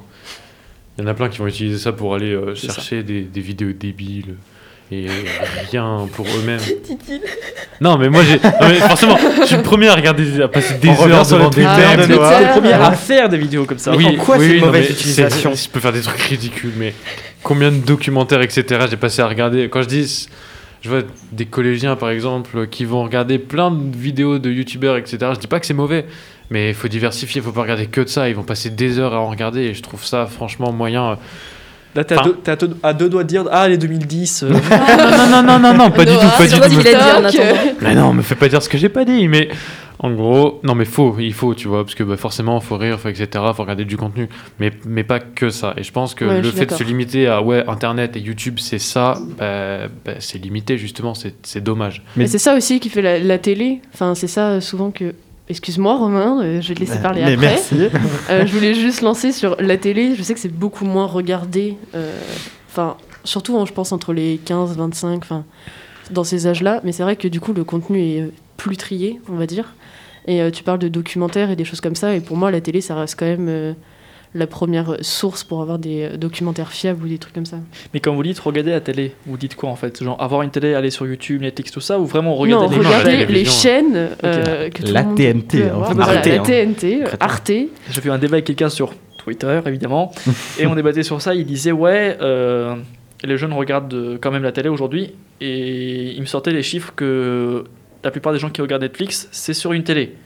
il 0.98 1.04
y 1.04 1.08
en 1.08 1.10
a 1.10 1.14
plein 1.14 1.28
qui 1.28 1.40
vont 1.40 1.48
utiliser 1.48 1.78
ça 1.78 1.92
pour 1.92 2.16
aller 2.16 2.34
euh, 2.34 2.56
chercher 2.56 3.04
des, 3.04 3.22
des 3.24 3.42
vidéos 3.42 3.74
débiles 3.74 4.36
et 4.92 5.08
rien 5.72 6.08
pour 6.14 6.26
eux-mêmes. 6.26 6.60
Non, 7.82 7.98
mais 7.98 8.08
moi, 8.08 8.24
j'ai. 8.24 8.36
non, 8.38 8.70
mais 8.70 8.76
forcément, 8.80 9.18
je 9.42 9.48
suis 9.48 9.58
le 9.58 9.62
premier 9.62 9.90
à 9.90 9.96
regarder, 9.96 10.42
à 10.42 10.48
passer 10.48 10.76
des 10.76 10.88
On 10.88 11.10
heures 11.10 11.28
devant 11.28 11.50
des 11.50 11.64
thèmes. 11.64 12.08
Noah. 12.10 12.40
le 12.42 12.52
premier 12.54 12.72
à 12.72 12.92
faire 12.94 13.28
des 13.28 13.38
vidéos 13.38 13.66
comme 13.66 13.80
ça. 13.80 13.94
Oui. 13.94 14.16
Pourquoi 14.16 14.40
c'est 14.40 14.58
une 14.60 14.66
mauvaise 14.66 14.90
utilisation 14.92 15.54
c'est- 15.56 15.66
Je 15.66 15.70
peux 15.72 15.82
faire 15.82 15.92
des 15.92 16.00
trucs 16.00 16.22
ridicules, 16.22 16.72
mais 16.78 16.94
combien 17.46 17.72
de 17.72 17.78
documentaires, 17.78 18.42
etc. 18.42 18.88
J'ai 18.90 18.98
passé 18.98 19.22
à 19.22 19.28
regarder. 19.28 19.70
Quand 19.70 19.82
je 19.84 19.88
dis, 19.88 20.28
je 20.82 20.90
vois 20.90 21.02
des 21.32 21.46
collégiens 21.46 21.96
par 21.96 22.10
exemple 22.10 22.68
qui 22.68 22.84
vont 22.86 23.04
regarder 23.04 23.40
plein 23.40 23.72
de 23.72 23.96
vidéos 23.96 24.40
de 24.40 24.52
youtubeurs, 24.52 24.98
etc. 24.98 25.18
Je 25.36 25.40
dis 25.40 25.48
pas 25.48 25.60
que 25.60 25.66
c'est 25.66 25.74
mauvais, 25.74 26.06
mais 26.50 26.70
il 26.70 26.76
faut 26.76 26.88
diversifier, 26.90 27.40
il 27.42 27.44
faut 27.46 27.52
pas 27.52 27.62
regarder 27.62 27.86
que 27.86 28.02
de 28.02 28.10
ça. 28.10 28.28
Ils 28.30 28.36
vont 28.36 28.44
passer 28.44 28.70
des 28.72 29.00
heures 29.00 29.14
à 29.14 29.20
en 29.20 29.28
regarder 29.30 29.62
et 29.62 29.74
je 29.74 29.82
trouve 29.84 30.04
ça 30.04 30.26
franchement 30.26 30.72
moyen. 30.74 31.18
Là, 31.96 32.04
t'es 32.04 32.14
à, 32.16 32.20
Enfin- 32.20 32.30
deux- 32.30 32.38
t'es 32.44 32.52
à 32.52 32.56
deux- 32.58 32.78
à 32.84 32.94
deux 32.94 33.08
doigts 33.08 33.24
de 33.24 33.30
dire 33.30 33.46
Ah, 33.52 33.70
les 33.70 33.78
2010. 33.78 34.44
euh, 34.44 34.50
non, 34.50 34.60
non, 34.60 35.28
non, 35.30 35.44
non, 35.44 35.60
non, 35.60 35.74
non, 35.74 35.92
pas 35.92 36.04
du 36.06 36.12
tout, 36.12 36.18
Noah, 36.18 36.32
pas 36.38 36.48
du 36.48 37.38
tout. 37.38 37.44
Mais 37.82 37.96
non, 37.96 38.12
me 38.12 38.22
fais 38.22 38.36
pas 38.36 38.50
dire 38.50 38.62
ce 38.62 38.68
que 38.68 38.78
j'ai 38.78 38.90
pas 38.90 39.06
dit, 39.06 39.30
mais 39.30 39.48
en 40.06 40.12
gros, 40.14 40.60
non, 40.64 40.76
mais 40.76 40.86
faut, 40.86 41.16
il 41.20 41.34
faut, 41.34 41.56
tu 41.56 41.68
vois, 41.68 41.84
parce 41.84 41.96
que 41.96 42.04
bah, 42.04 42.18
forcément, 42.18 42.60
faut 42.60 42.78
rire, 42.78 43.00
faut 43.00 43.10
etc., 43.10 43.28
faut 43.56 43.64
regarder 43.64 43.86
du 43.86 43.98
contenu, 43.98 44.30
mais, 44.60 44.72
mais 44.86 45.04
pas 45.04 45.20
que 45.20 45.50
ça. 45.50 45.74
Et 45.78 45.84
je 45.84 45.92
pense 45.92 46.14
que 46.16 46.26
Ouais, 46.26 46.42
le 46.42 46.52
fait 46.52 46.66
de 46.68 46.72
se 46.74 46.84
limiter 46.84 47.28
à 47.28 47.42
ouais, 47.42 47.64
Internet 47.68 48.16
et 48.16 48.20
YouTube, 48.20 48.58
c'est 48.60 48.80
ça, 48.80 49.18
bah, 49.38 49.88
bah, 50.06 50.14
c'est 50.20 50.38
limité 50.38 50.78
justement, 50.78 51.14
c'est 51.14 51.36
c'est 51.44 51.62
dommage. 51.64 52.04
Mais- 52.16 52.24
Mais 52.24 52.28
c'est 52.28 52.38
ça 52.38 52.56
aussi 52.56 52.80
qui 52.80 52.90
fait 52.90 53.02
la, 53.02 53.20
la 53.20 53.38
télé. 53.38 53.82
Enfin, 53.94 54.16
c'est 54.16 54.28
ça 54.28 54.50
euh, 54.50 54.62
souvent 54.62 54.92
que. 54.92 55.14
Excuse-moi, 55.48 55.96
Romain, 55.98 56.42
euh, 56.44 56.60
je 56.62 56.70
vais 56.70 56.74
te 56.74 56.80
laisser 56.80 56.98
parler 57.00 57.22
Mais 57.24 57.34
après. 57.34 57.46
merci. 57.48 57.76
Euh, 58.32 58.48
je 58.48 58.52
voulais 58.52 58.74
juste 58.74 59.02
lancer 59.02 59.32
sur 59.32 59.56
la 59.60 59.78
télé. 59.78 60.16
Je 60.16 60.24
sais 60.24 60.34
que 60.34 60.40
c'est 60.40 60.52
beaucoup 60.52 60.86
moins 60.86 61.06
regardé. 61.06 61.78
euh, 61.94 62.12
Enfin, 62.72 62.98
surtout, 63.24 63.56
hein, 63.60 63.66
je 63.68 63.72
pense, 63.72 63.92
entre 63.92 64.12
les 64.12 64.40
15, 64.44 64.76
25, 64.76 65.20
enfin, 65.24 65.46
dans 66.10 66.24
ces 66.24 66.48
âges-là. 66.48 66.82
Mais 66.84 66.92
c'est 66.92 67.04
vrai 67.04 67.16
que 67.16 67.28
du 67.28 67.40
coup, 67.40 67.54
le 67.54 67.64
contenu 67.64 68.00
est 68.02 68.22
euh, 68.22 68.32
plus 68.58 68.76
trié, 68.76 69.22
on 69.32 69.36
va 69.36 69.46
dire. 69.46 69.76
Et 70.28 70.42
euh, 70.42 70.50
tu 70.52 70.64
parles 70.64 70.80
de 70.80 70.88
documentaires 70.88 71.52
et 71.52 71.56
des 71.56 71.66
choses 71.66 71.82
comme 71.82 71.96
ça. 71.96 72.16
Et 72.16 72.20
pour 72.20 72.38
moi, 72.38 72.52
la 72.52 72.62
télé, 72.62 72.82
ça 72.82 72.96
reste 72.96 73.18
quand 73.20 73.26
même 73.26 73.48
euh, 73.48 73.74
la 74.36 74.48
première 74.48 74.98
source 75.02 75.44
pour 75.44 75.62
avoir 75.62 75.80
des 75.80 76.04
euh, 76.04 76.18
documentaires 76.18 76.72
fiables 76.72 77.06
ou 77.06 77.08
des 77.08 77.18
trucs 77.18 77.34
comme 77.34 77.46
ça. 77.46 77.58
Mais 77.94 78.00
quand 78.02 78.14
vous 78.14 78.22
dites 78.22 78.38
regarder 78.40 78.72
la 78.72 78.82
télé, 78.82 79.14
vous 79.26 79.38
dites 79.38 79.56
quoi 79.56 79.70
en 79.70 79.76
fait? 79.76 80.04
Genre 80.04 80.22
avoir 80.22 80.42
une 80.42 80.50
télé, 80.52 80.74
aller 80.74 80.90
sur 80.90 81.08
YouTube, 81.08 81.42
Netflix, 81.42 81.72
tout 81.72 81.80
ça, 81.80 82.00
ou 82.00 82.06
vraiment 82.06 82.36
regarder 82.36 82.76
non, 82.76 82.82
les 82.82 82.88
regardez 82.88 83.12
télévision. 83.12 83.36
les 83.36 83.46
chaînes 83.46 84.10
euh, 84.24 84.70
que 84.70 84.84
tout 84.84 84.92
La 84.94 85.02
le 85.02 85.08
monde 85.08 85.18
TNT, 85.18 85.58
peut 85.58 85.64
hein. 85.64 85.68
avoir. 85.70 85.94
Voilà, 85.94 86.12
Arte, 86.18 86.26
la 86.26 86.34
hein. 86.36 86.44
TNT, 86.44 87.04
Arte. 87.20 87.52
J'ai 87.90 88.02
fait 88.02 88.10
un 88.10 88.18
débat 88.18 88.36
avec 88.36 88.46
quelqu'un 88.46 88.70
sur 88.70 88.94
Twitter, 89.24 89.62
évidemment, 89.66 90.12
et 90.60 90.68
on 90.68 90.76
débattait 90.76 91.04
sur 91.04 91.22
ça. 91.22 91.34
Il 91.34 91.46
disait 91.46 91.72
Ouais, 91.72 92.18
euh, 92.22 92.76
les 93.24 93.38
jeunes 93.38 93.54
regardent 93.54 94.18
quand 94.22 94.32
même 94.32 94.44
la 94.44 94.52
télé 94.52 94.68
aujourd'hui, 94.68 95.14
et 95.40 96.12
il 96.12 96.20
me 96.20 96.26
sortait 96.26 96.52
les 96.52 96.62
chiffres 96.64 96.92
que 96.96 97.64
la 98.06 98.12
plupart 98.12 98.32
des 98.32 98.40
gens 98.40 98.50
qui 98.50 98.62
regardent 98.62 98.84
Netflix, 98.84 99.28
c'est 99.32 99.54
sur 99.54 99.74
une 99.74 99.84
télé. 99.84 100.16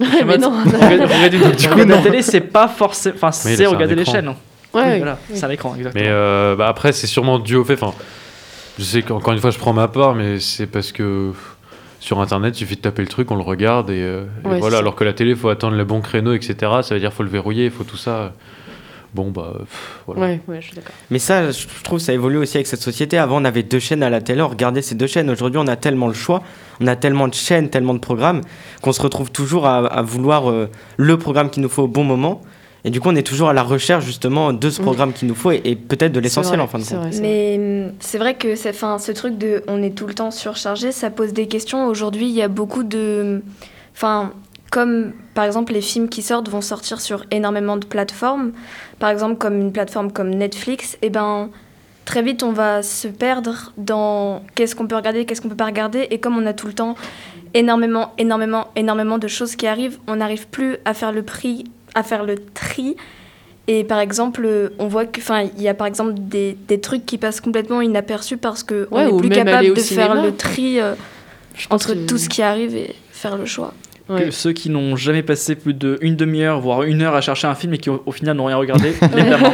Ouais, 0.00 0.24
mais 0.26 0.36
non. 0.38 0.52
Du 1.58 1.68
coup, 1.68 1.78
la 1.86 1.98
télé, 1.98 2.20
c'est 2.22 2.40
pas 2.42 2.68
forcément. 2.68 3.14
Enfin, 3.16 3.32
c'est 3.32 3.64
regarder 3.66 3.94
les 3.94 4.02
écran. 4.02 4.12
chaînes. 4.12 4.28
hein. 4.28 4.36
Ouais, 4.74 4.82
Oui, 4.92 4.96
voilà, 4.98 5.18
c'est 5.32 5.44
un 5.44 5.48
écran, 5.50 5.74
exactement. 5.74 6.04
Mais 6.04 6.10
euh, 6.10 6.54
bah, 6.54 6.68
après, 6.68 6.92
c'est 6.92 7.06
sûrement 7.06 7.38
dû 7.38 7.56
au 7.56 7.64
fait. 7.64 7.82
Enfin, 7.82 7.94
je 8.78 8.84
sais 8.84 9.00
qu'encore 9.02 9.32
une 9.32 9.38
fois, 9.40 9.50
je 9.50 9.58
prends 9.58 9.72
ma 9.72 9.88
part, 9.88 10.14
mais 10.14 10.38
c'est 10.38 10.66
parce 10.66 10.92
que 10.92 11.32
sur 11.98 12.20
Internet, 12.20 12.54
il 12.56 12.58
suffit 12.58 12.76
de 12.76 12.82
taper 12.82 13.00
le 13.00 13.08
truc, 13.08 13.30
on 13.30 13.36
le 13.36 13.42
regarde, 13.42 13.88
et, 13.88 14.02
euh, 14.02 14.24
et 14.44 14.46
Ouais, 14.46 14.54
c'est 14.54 14.58
voilà. 14.60 14.78
Alors 14.78 14.94
que 14.96 15.04
la 15.04 15.14
télé, 15.14 15.30
il 15.30 15.36
faut 15.36 15.48
attendre 15.48 15.76
le 15.76 15.84
bon 15.84 16.02
créneau, 16.02 16.34
etc. 16.34 16.54
Ça 16.82 16.94
veut 16.94 17.00
dire 17.00 17.12
faut 17.14 17.22
le 17.22 17.30
verrouiller, 17.30 17.64
il 17.64 17.70
faut 17.70 17.84
tout 17.84 17.96
ça. 17.96 18.34
Bon, 19.16 19.30
bah, 19.30 19.52
pff, 19.58 20.00
voilà. 20.06 20.20
Ouais, 20.20 20.40
ouais, 20.46 20.58
je 20.60 20.66
suis 20.66 20.76
d'accord. 20.76 20.92
Mais 21.10 21.18
ça, 21.18 21.50
je 21.50 21.66
trouve, 21.82 21.98
ça 21.98 22.12
évolue 22.12 22.36
aussi 22.36 22.58
avec 22.58 22.66
cette 22.66 22.82
société. 22.82 23.16
Avant, 23.16 23.40
on 23.40 23.44
avait 23.46 23.62
deux 23.62 23.78
chaînes 23.78 24.02
à 24.02 24.10
la 24.10 24.20
télé, 24.20 24.42
on 24.42 24.48
regardait 24.48 24.82
ces 24.82 24.94
deux 24.94 25.06
chaînes. 25.06 25.30
Aujourd'hui, 25.30 25.58
on 25.58 25.66
a 25.66 25.76
tellement 25.76 26.08
le 26.08 26.12
choix, 26.14 26.42
on 26.82 26.86
a 26.86 26.96
tellement 26.96 27.26
de 27.26 27.34
chaînes, 27.34 27.70
tellement 27.70 27.94
de 27.94 27.98
programmes, 27.98 28.42
qu'on 28.82 28.92
se 28.92 29.00
retrouve 29.00 29.30
toujours 29.30 29.66
à, 29.66 29.78
à 29.86 30.02
vouloir 30.02 30.50
euh, 30.50 30.68
le 30.98 31.16
programme 31.18 31.48
qu'il 31.48 31.62
nous 31.62 31.70
faut 31.70 31.84
au 31.84 31.88
bon 31.88 32.04
moment. 32.04 32.42
Et 32.84 32.90
du 32.90 33.00
coup, 33.00 33.08
on 33.08 33.16
est 33.16 33.26
toujours 33.26 33.48
à 33.48 33.52
la 33.52 33.64
recherche 33.64 34.04
justement 34.04 34.52
de 34.52 34.70
ce 34.70 34.80
Mm. 34.80 34.84
programme 34.84 35.12
qu'il 35.12 35.26
nous 35.26 35.34
faut 35.34 35.50
et, 35.50 35.60
et 35.64 35.74
peut-être 35.74 36.12
de 36.12 36.20
l'essentiel 36.20 36.56
C'est 36.58 36.62
en 36.62 36.66
fin 36.68 36.78
de 36.78 36.84
vrai, 36.84 36.94
compte. 36.94 37.12
vrai. 37.14 37.20
Mais 37.20 37.86
hum, 37.88 37.92
c'est 38.00 38.18
vrai 38.18 38.34
que 38.34 38.54
'fin, 38.54 38.98
ce 38.98 39.10
truc 39.12 39.38
de 39.38 39.64
on 39.66 39.82
est 39.82 39.90
tout 39.90 40.06
le 40.06 40.14
temps 40.14 40.30
surchargé, 40.30 40.92
ça 40.92 41.10
pose 41.10 41.32
des 41.32 41.48
questions. 41.48 41.86
Aujourd'hui, 41.88 42.26
il 42.28 42.34
y 42.34 42.42
a 42.42 42.48
beaucoup 42.48 42.84
de. 42.84 43.42
Enfin, 43.94 44.32
comme 44.76 45.12
par 45.32 45.46
exemple 45.46 45.72
les 45.72 45.80
films 45.80 46.10
qui 46.10 46.20
sortent 46.20 46.50
vont 46.50 46.60
sortir 46.60 47.00
sur 47.00 47.24
énormément 47.30 47.78
de 47.78 47.86
plateformes. 47.86 48.52
Par 48.98 49.08
exemple, 49.08 49.36
comme 49.36 49.58
une 49.58 49.72
plateforme 49.72 50.12
comme 50.12 50.28
Netflix, 50.28 50.98
et 51.00 51.08
ben 51.08 51.48
très 52.04 52.20
vite 52.20 52.42
on 52.42 52.52
va 52.52 52.82
se 52.82 53.08
perdre 53.08 53.72
dans 53.78 54.42
qu'est-ce 54.54 54.76
qu'on 54.76 54.86
peut 54.86 54.96
regarder, 54.96 55.24
qu'est-ce 55.24 55.40
qu'on 55.40 55.48
peut 55.48 55.56
pas 55.56 55.64
regarder. 55.64 56.08
Et 56.10 56.18
comme 56.18 56.36
on 56.36 56.44
a 56.44 56.52
tout 56.52 56.66
le 56.66 56.74
temps 56.74 56.94
énormément, 57.54 58.12
énormément, 58.18 58.66
énormément 58.76 59.16
de 59.16 59.28
choses 59.28 59.56
qui 59.56 59.66
arrivent, 59.66 59.98
on 60.08 60.16
n'arrive 60.16 60.46
plus 60.46 60.76
à 60.84 60.92
faire 60.92 61.12
le 61.12 61.22
prix, 61.22 61.64
à 61.94 62.02
faire 62.02 62.22
le 62.22 62.34
tri. 62.34 62.96
Et 63.68 63.82
par 63.82 64.00
exemple, 64.00 64.46
on 64.78 64.88
voit 64.88 65.06
que, 65.06 65.20
enfin, 65.20 65.48
il 65.56 65.62
y 65.62 65.68
a 65.68 65.74
par 65.74 65.86
exemple 65.86 66.12
des, 66.18 66.54
des 66.68 66.82
trucs 66.82 67.06
qui 67.06 67.16
passent 67.16 67.40
complètement 67.40 67.80
inaperçus 67.80 68.36
parce 68.36 68.62
que 68.62 68.88
on 68.90 69.02
n'est 69.02 69.16
plus 69.16 69.30
capable 69.30 69.72
de 69.72 69.80
faire 69.80 70.22
le 70.22 70.36
tri 70.36 70.80
euh, 70.80 70.94
entre 71.70 71.94
tout 71.94 72.18
ce 72.18 72.28
qui 72.28 72.42
arrive 72.42 72.76
et 72.76 72.94
faire 73.10 73.38
le 73.38 73.46
choix. 73.46 73.72
Ouais. 74.08 74.26
Que 74.26 74.30
ceux 74.30 74.52
qui 74.52 74.70
n'ont 74.70 74.94
jamais 74.94 75.22
passé 75.24 75.56
plus 75.56 75.74
d'une 75.74 76.14
demi-heure, 76.14 76.60
voire 76.60 76.84
une 76.84 77.02
heure 77.02 77.16
à 77.16 77.20
chercher 77.20 77.48
un 77.48 77.56
film 77.56 77.74
et 77.74 77.78
qui 77.78 77.90
au, 77.90 78.02
au 78.06 78.12
final 78.12 78.36
n'ont 78.36 78.44
rien 78.44 78.56
regardé, 78.56 78.92
évidemment. 79.02 79.52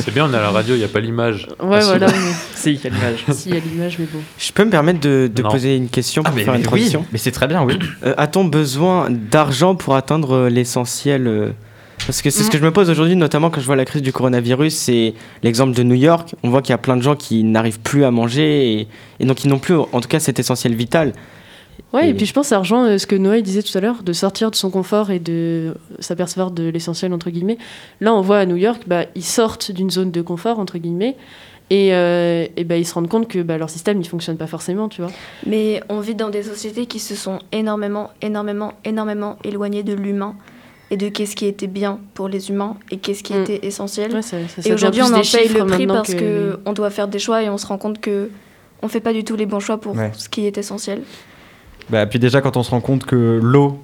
C'est 0.00 0.14
bien, 0.14 0.26
on 0.30 0.32
est 0.32 0.36
à 0.38 0.40
la 0.40 0.50
radio, 0.50 0.74
il 0.74 0.78
n'y 0.78 0.84
a 0.84 0.88
pas 0.88 1.00
l'image. 1.00 1.46
Ouais, 1.62 1.78
Ah, 1.82 1.84
voilà. 1.84 2.06
Si, 2.54 2.72
il 2.72 2.80
y 2.82 2.86
a 2.86 2.90
l'image. 2.90 3.24
Si, 3.34 3.50
il 3.50 3.54
y 3.54 3.58
a 3.58 3.60
l'image, 3.60 3.96
mais 3.98 4.06
bon. 4.10 4.20
Je 4.38 4.52
peux 4.52 4.64
me 4.64 4.70
permettre 4.70 5.00
de, 5.00 5.30
de 5.34 5.42
poser 5.42 5.76
une 5.76 5.88
question 5.90 6.22
pour 6.22 6.32
Ah, 6.32 6.36
mais, 6.36 6.44
faire 6.44 6.54
une 6.54 6.60
mais 6.62 6.66
oui, 6.68 6.78
transition 6.80 7.04
mais 7.12 7.18
c'est 7.18 7.32
très 7.32 7.46
bien, 7.46 7.62
oui. 7.64 7.78
Euh, 8.06 8.14
A-t-on 8.16 8.44
besoin 8.44 9.08
d'argent 9.10 9.74
pour 9.74 9.94
atteindre 9.94 10.32
euh, 10.34 10.48
l'essentiel 10.48 11.26
euh, 11.26 11.50
Parce 12.06 12.22
que 12.22 12.30
c'est 12.30 12.42
ce 12.44 12.48
Mm. 12.48 12.50
que 12.52 12.58
je 12.58 12.64
me 12.64 12.70
pose 12.72 12.88
aujourd'hui, 12.88 13.14
notamment 13.16 13.50
quand 13.50 13.60
je 13.60 13.66
vois 13.66 13.76
la 13.76 13.84
crise 13.84 14.00
du 14.02 14.12
coronavirus. 14.12 14.74
C'est 14.74 15.12
l'exemple 15.42 15.74
de 15.76 15.82
New 15.82 15.94
York. 15.96 16.34
On 16.42 16.48
voit 16.48 16.62
qu'il 16.62 16.70
y 16.70 16.74
a 16.74 16.78
plein 16.78 16.96
de 16.96 17.02
gens 17.02 17.14
qui 17.14 17.44
n'arrivent 17.44 17.80
plus 17.80 18.04
à 18.04 18.10
manger 18.10 18.72
et, 18.80 18.88
et 19.20 19.26
donc 19.26 19.44
ils 19.44 19.48
n'ont 19.48 19.58
plus, 19.58 19.74
en 19.74 20.00
tout 20.00 20.08
cas, 20.08 20.18
cet 20.18 20.38
essentiel 20.40 20.74
vital. 20.74 21.12
Ouais, 21.92 22.06
et, 22.06 22.10
Et- 22.10 22.14
puis 22.14 22.26
je 22.26 22.32
pense 22.32 22.46
que 22.46 22.50
ça 22.50 22.58
rejoint 22.58 22.86
euh, 22.86 22.98
ce 22.98 23.06
que 23.06 23.16
Noé 23.16 23.42
disait 23.42 23.62
tout 23.62 23.76
à 23.76 23.80
l'heure, 23.80 24.02
de 24.02 24.12
sortir 24.12 24.50
de 24.50 24.56
son 24.56 24.70
confort 24.70 25.10
et 25.10 25.18
de 25.18 25.74
s'apercevoir 25.98 26.50
de 26.50 26.64
l'essentiel, 26.68 27.12
entre 27.12 27.30
guillemets. 27.30 27.58
Là, 28.00 28.14
on 28.14 28.20
voit 28.22 28.38
à 28.38 28.46
New 28.46 28.56
York, 28.56 28.82
bah, 28.86 29.04
ils 29.14 29.24
sortent 29.24 29.70
d'une 29.72 29.90
zone 29.90 30.10
de 30.10 30.22
confort, 30.22 30.58
entre 30.58 30.78
guillemets, 30.78 31.16
et, 31.70 31.94
euh, 31.94 32.46
et 32.56 32.64
bah, 32.64 32.76
ils 32.76 32.86
se 32.86 32.94
rendent 32.94 33.08
compte 33.08 33.28
que 33.28 33.40
bah, 33.42 33.58
leur 33.58 33.68
système, 33.70 34.00
il 34.00 34.08
fonctionne 34.08 34.36
pas 34.38 34.46
forcément, 34.46 34.88
tu 34.88 35.02
vois. 35.02 35.10
Mais 35.46 35.82
on 35.88 36.00
vit 36.00 36.14
dans 36.14 36.30
des 36.30 36.42
sociétés 36.42 36.86
qui 36.86 36.98
se 36.98 37.14
sont 37.14 37.38
énormément, 37.52 38.10
énormément, 38.22 38.72
énormément 38.84 39.36
éloignées 39.44 39.82
de 39.82 39.92
l'humain 39.92 40.34
et 40.90 40.96
de 40.96 41.08
qu'est-ce 41.08 41.36
qui 41.36 41.46
était 41.46 41.66
bien 41.66 42.00
pour 42.14 42.28
les 42.28 42.50
humains 42.50 42.76
et 42.90 42.96
qu'est-ce 42.98 43.22
qui 43.22 43.32
Mm. 43.34 43.42
était 43.42 43.66
essentiel. 43.66 44.12
Ouais, 44.14 44.22
ça- 44.22 44.36
ça- 44.48 44.60
ça 44.62 44.68
et 44.68 44.72
aujourd'hui, 44.74 45.02
on 45.02 45.06
en 45.12 45.20
paye 45.20 45.48
le 45.48 45.64
prix 45.66 45.86
parce 45.86 46.12
que- 46.14 46.18
que 46.18 46.60
on 46.66 46.72
doit 46.74 46.90
faire 46.90 47.08
des 47.08 47.18
choix 47.18 47.42
et 47.42 47.48
on 47.48 47.56
se 47.58 47.66
rend 47.66 47.78
compte 47.78 48.00
que 48.00 48.30
on 48.82 48.88
fait 48.88 49.00
pas 49.00 49.12
du 49.12 49.24
tout 49.24 49.36
les 49.36 49.46
bons 49.46 49.60
choix 49.60 49.78
pour 49.80 49.94
Ouais. 49.96 50.10
ce 50.16 50.28
qui 50.28 50.46
est 50.46 50.58
essentiel. 50.58 51.02
Bah, 51.90 52.06
puis 52.06 52.18
déjà, 52.18 52.40
quand 52.40 52.56
on 52.56 52.62
se 52.62 52.70
rend 52.70 52.80
compte 52.80 53.04
que 53.04 53.40
l'eau 53.42 53.78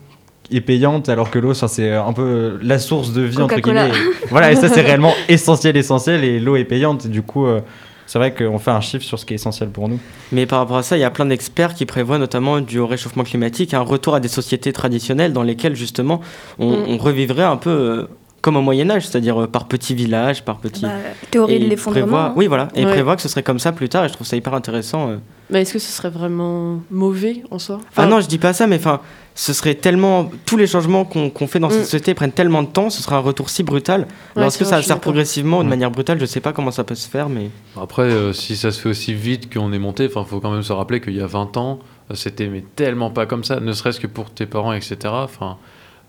est 0.51 0.61
payante, 0.61 1.09
alors 1.09 1.31
que 1.31 1.39
l'eau, 1.39 1.53
ça, 1.55 1.69
c'est 1.69 1.93
un 1.93 2.13
peu 2.13 2.59
la 2.63 2.79
source 2.79 3.13
de 3.13 3.23
vie, 3.23 3.41
entre 3.43 3.61
guillemets. 3.61 3.89
Et 3.89 4.27
voilà, 4.31 4.51
et 4.53 4.57
ça, 4.57 4.69
c'est 4.69 4.81
réellement 4.89 5.15
essentiel, 5.29 5.77
essentiel, 5.77 6.25
et 6.25 6.41
l'eau 6.41 6.57
est 6.57 6.65
payante. 6.65 7.05
Et 7.07 7.09
du 7.09 7.21
coup, 7.23 7.47
euh, 7.47 7.61
c'est 8.07 8.19
vrai 8.19 8.33
qu'on 8.33 8.59
fait 8.59 8.71
un 8.71 8.81
chiffre 8.81 9.05
sur 9.05 9.19
ce 9.19 9.27
qui 9.27 9.35
est 9.35 9.37
essentiel 9.37 9.69
pour 9.69 9.89
nous. 9.91 10.01
Mais 10.33 10.47
par 10.47 10.61
rapport 10.61 10.79
à 10.79 10.83
ça, 10.83 10.97
il 10.97 11.01
y 11.01 11.05
a 11.05 11.11
plein 11.11 11.27
d'experts 11.27 11.75
qui 11.75 11.85
prévoient 11.85 12.17
notamment 12.19 12.61
du 12.63 12.81
réchauffement 12.81 13.25
climatique, 13.25 13.75
un 13.75 13.83
retour 13.83 14.15
à 14.15 14.21
des 14.21 14.29
sociétés 14.29 14.73
traditionnelles 14.73 15.35
dans 15.35 15.43
lesquelles 15.43 15.77
justement 15.77 16.21
on, 16.59 16.71
Mm. 16.71 16.85
on 16.89 16.97
revivrait 16.97 17.45
un 17.45 17.57
peu 17.59 17.71
euh, 17.71 18.09
comme 18.41 18.57
au 18.57 18.63
Moyen-Âge, 18.63 19.07
c'est-à-dire 19.09 19.43
euh, 19.43 19.47
par 19.47 19.67
petits 19.67 19.95
villages, 19.95 20.45
par 20.45 20.59
petits. 20.59 20.83
Bah, 20.83 20.93
théorie 21.31 21.55
Et 21.55 21.59
de 21.59 21.65
il 21.65 21.71
l'effondrement. 21.71 22.07
prévoit- 22.07 22.25
hein. 22.27 22.33
Oui, 22.37 22.47
voilà. 22.47 22.69
Et 22.75 22.81
il 22.83 22.87
Ouais. 22.87 22.93
prévoit 22.93 23.17
que 23.17 23.23
ce 23.23 23.29
serait 23.29 23.43
comme 23.43 23.59
ça 23.59 23.73
plus 23.73 23.89
tard, 23.89 24.05
et 24.05 24.09
je 24.09 24.13
trouve 24.15 24.27
ça 24.27 24.37
hyper 24.37 24.55
intéressant. 24.55 25.11
euh. 25.11 25.17
Mais 25.51 25.63
est-ce 25.63 25.73
que 25.73 25.79
ce 25.79 25.91
serait 25.91 26.11
vraiment 26.11 26.81
mauvais 26.91 27.43
en 27.51 27.59
soi? 27.59 27.81
Ah 27.97 28.07
non, 28.07 28.21
je 28.21 28.27
dis 28.29 28.37
pas 28.39 28.53
ça, 28.53 28.67
mais 28.67 28.77
enfin, 28.77 29.01
ce 29.35 29.53
serait 29.55 29.75
tellement. 29.75 30.31
Tous 30.45 30.57
les 30.59 30.67
changements 30.67 31.05
qu'on 31.07 31.47
fait 31.47 31.59
dans 31.59 31.71
cette 31.71 31.81
Mm. 31.81 31.85
société 31.85 32.15
prennent 32.15 32.33
tellement 32.33 32.63
de 32.63 32.69
temps, 32.69 32.91
ce 32.91 33.03
sera 33.03 33.17
un 33.17 33.21
retour 33.21 33.49
si 33.49 33.63
brutal. 33.63 34.03
Ouais, 34.03 34.07
Alors, 34.37 34.49
est-ce 34.49 34.59
que 34.59 34.65
vrai, 34.65 34.71
ça 34.71 34.77
je 34.77 34.79
va 34.79 34.83
suis 34.83 34.85
se 34.85 34.89
faire 34.89 34.97
d'accord. 34.97 35.01
progressivement, 35.13 35.61
de 35.61 35.67
Mm. 35.67 35.71
manière 35.71 35.91
brutale 35.91 36.21
Je 36.21 36.27
sais 36.27 36.41
pas 36.41 36.53
comment 36.53 36.71
ça 36.71 36.85
peut 36.85 36.95
se 36.95 37.09
faire, 37.09 37.29
mais. 37.31 37.51
Après, 37.81 38.03
euh, 38.03 38.33
si 38.35 38.57
ça 38.57 38.71
se 38.71 38.81
fait 38.81 38.91
aussi 38.91 39.15
vite 39.15 39.53
qu'on 39.53 39.73
est 39.73 39.79
monté, 39.79 40.05
il 40.05 40.11
faut 40.11 40.39
quand 40.41 40.51
même 40.53 40.63
se 40.63 40.73
rappeler 40.73 41.01
qu'il 41.01 41.15
y 41.17 41.21
a 41.23 41.27
20 41.27 41.57
ans, 41.57 41.79
c'était 42.15 42.49
mais 42.49 42.63
tellement 42.77 43.11
pas 43.11 43.25
comme 43.27 43.43
ça, 43.43 43.59
ne 43.59 43.73
serait-ce 43.73 44.01
que 44.01 44.07
pour 44.07 44.31
tes 44.31 44.45
parents, 44.47 44.73
etc. 44.75 44.97
Enfin, 45.05 45.57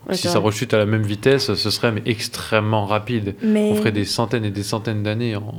Ouais, 0.08 0.16
si 0.16 0.28
ça 0.28 0.40
rechute 0.40 0.74
à 0.74 0.78
la 0.78 0.86
même 0.86 1.04
vitesse, 1.04 1.54
ce 1.54 1.70
serait 1.70 1.92
mais 1.92 2.02
extrêmement 2.06 2.86
rapide. 2.86 3.36
Mais 3.44 3.72
On 3.72 3.76
ferait 3.76 3.92
des 3.92 4.06
centaines 4.06 4.46
et 4.46 4.52
des 4.52 4.64
centaines 4.64 5.04
d'années 5.04 5.36
en, 5.36 5.54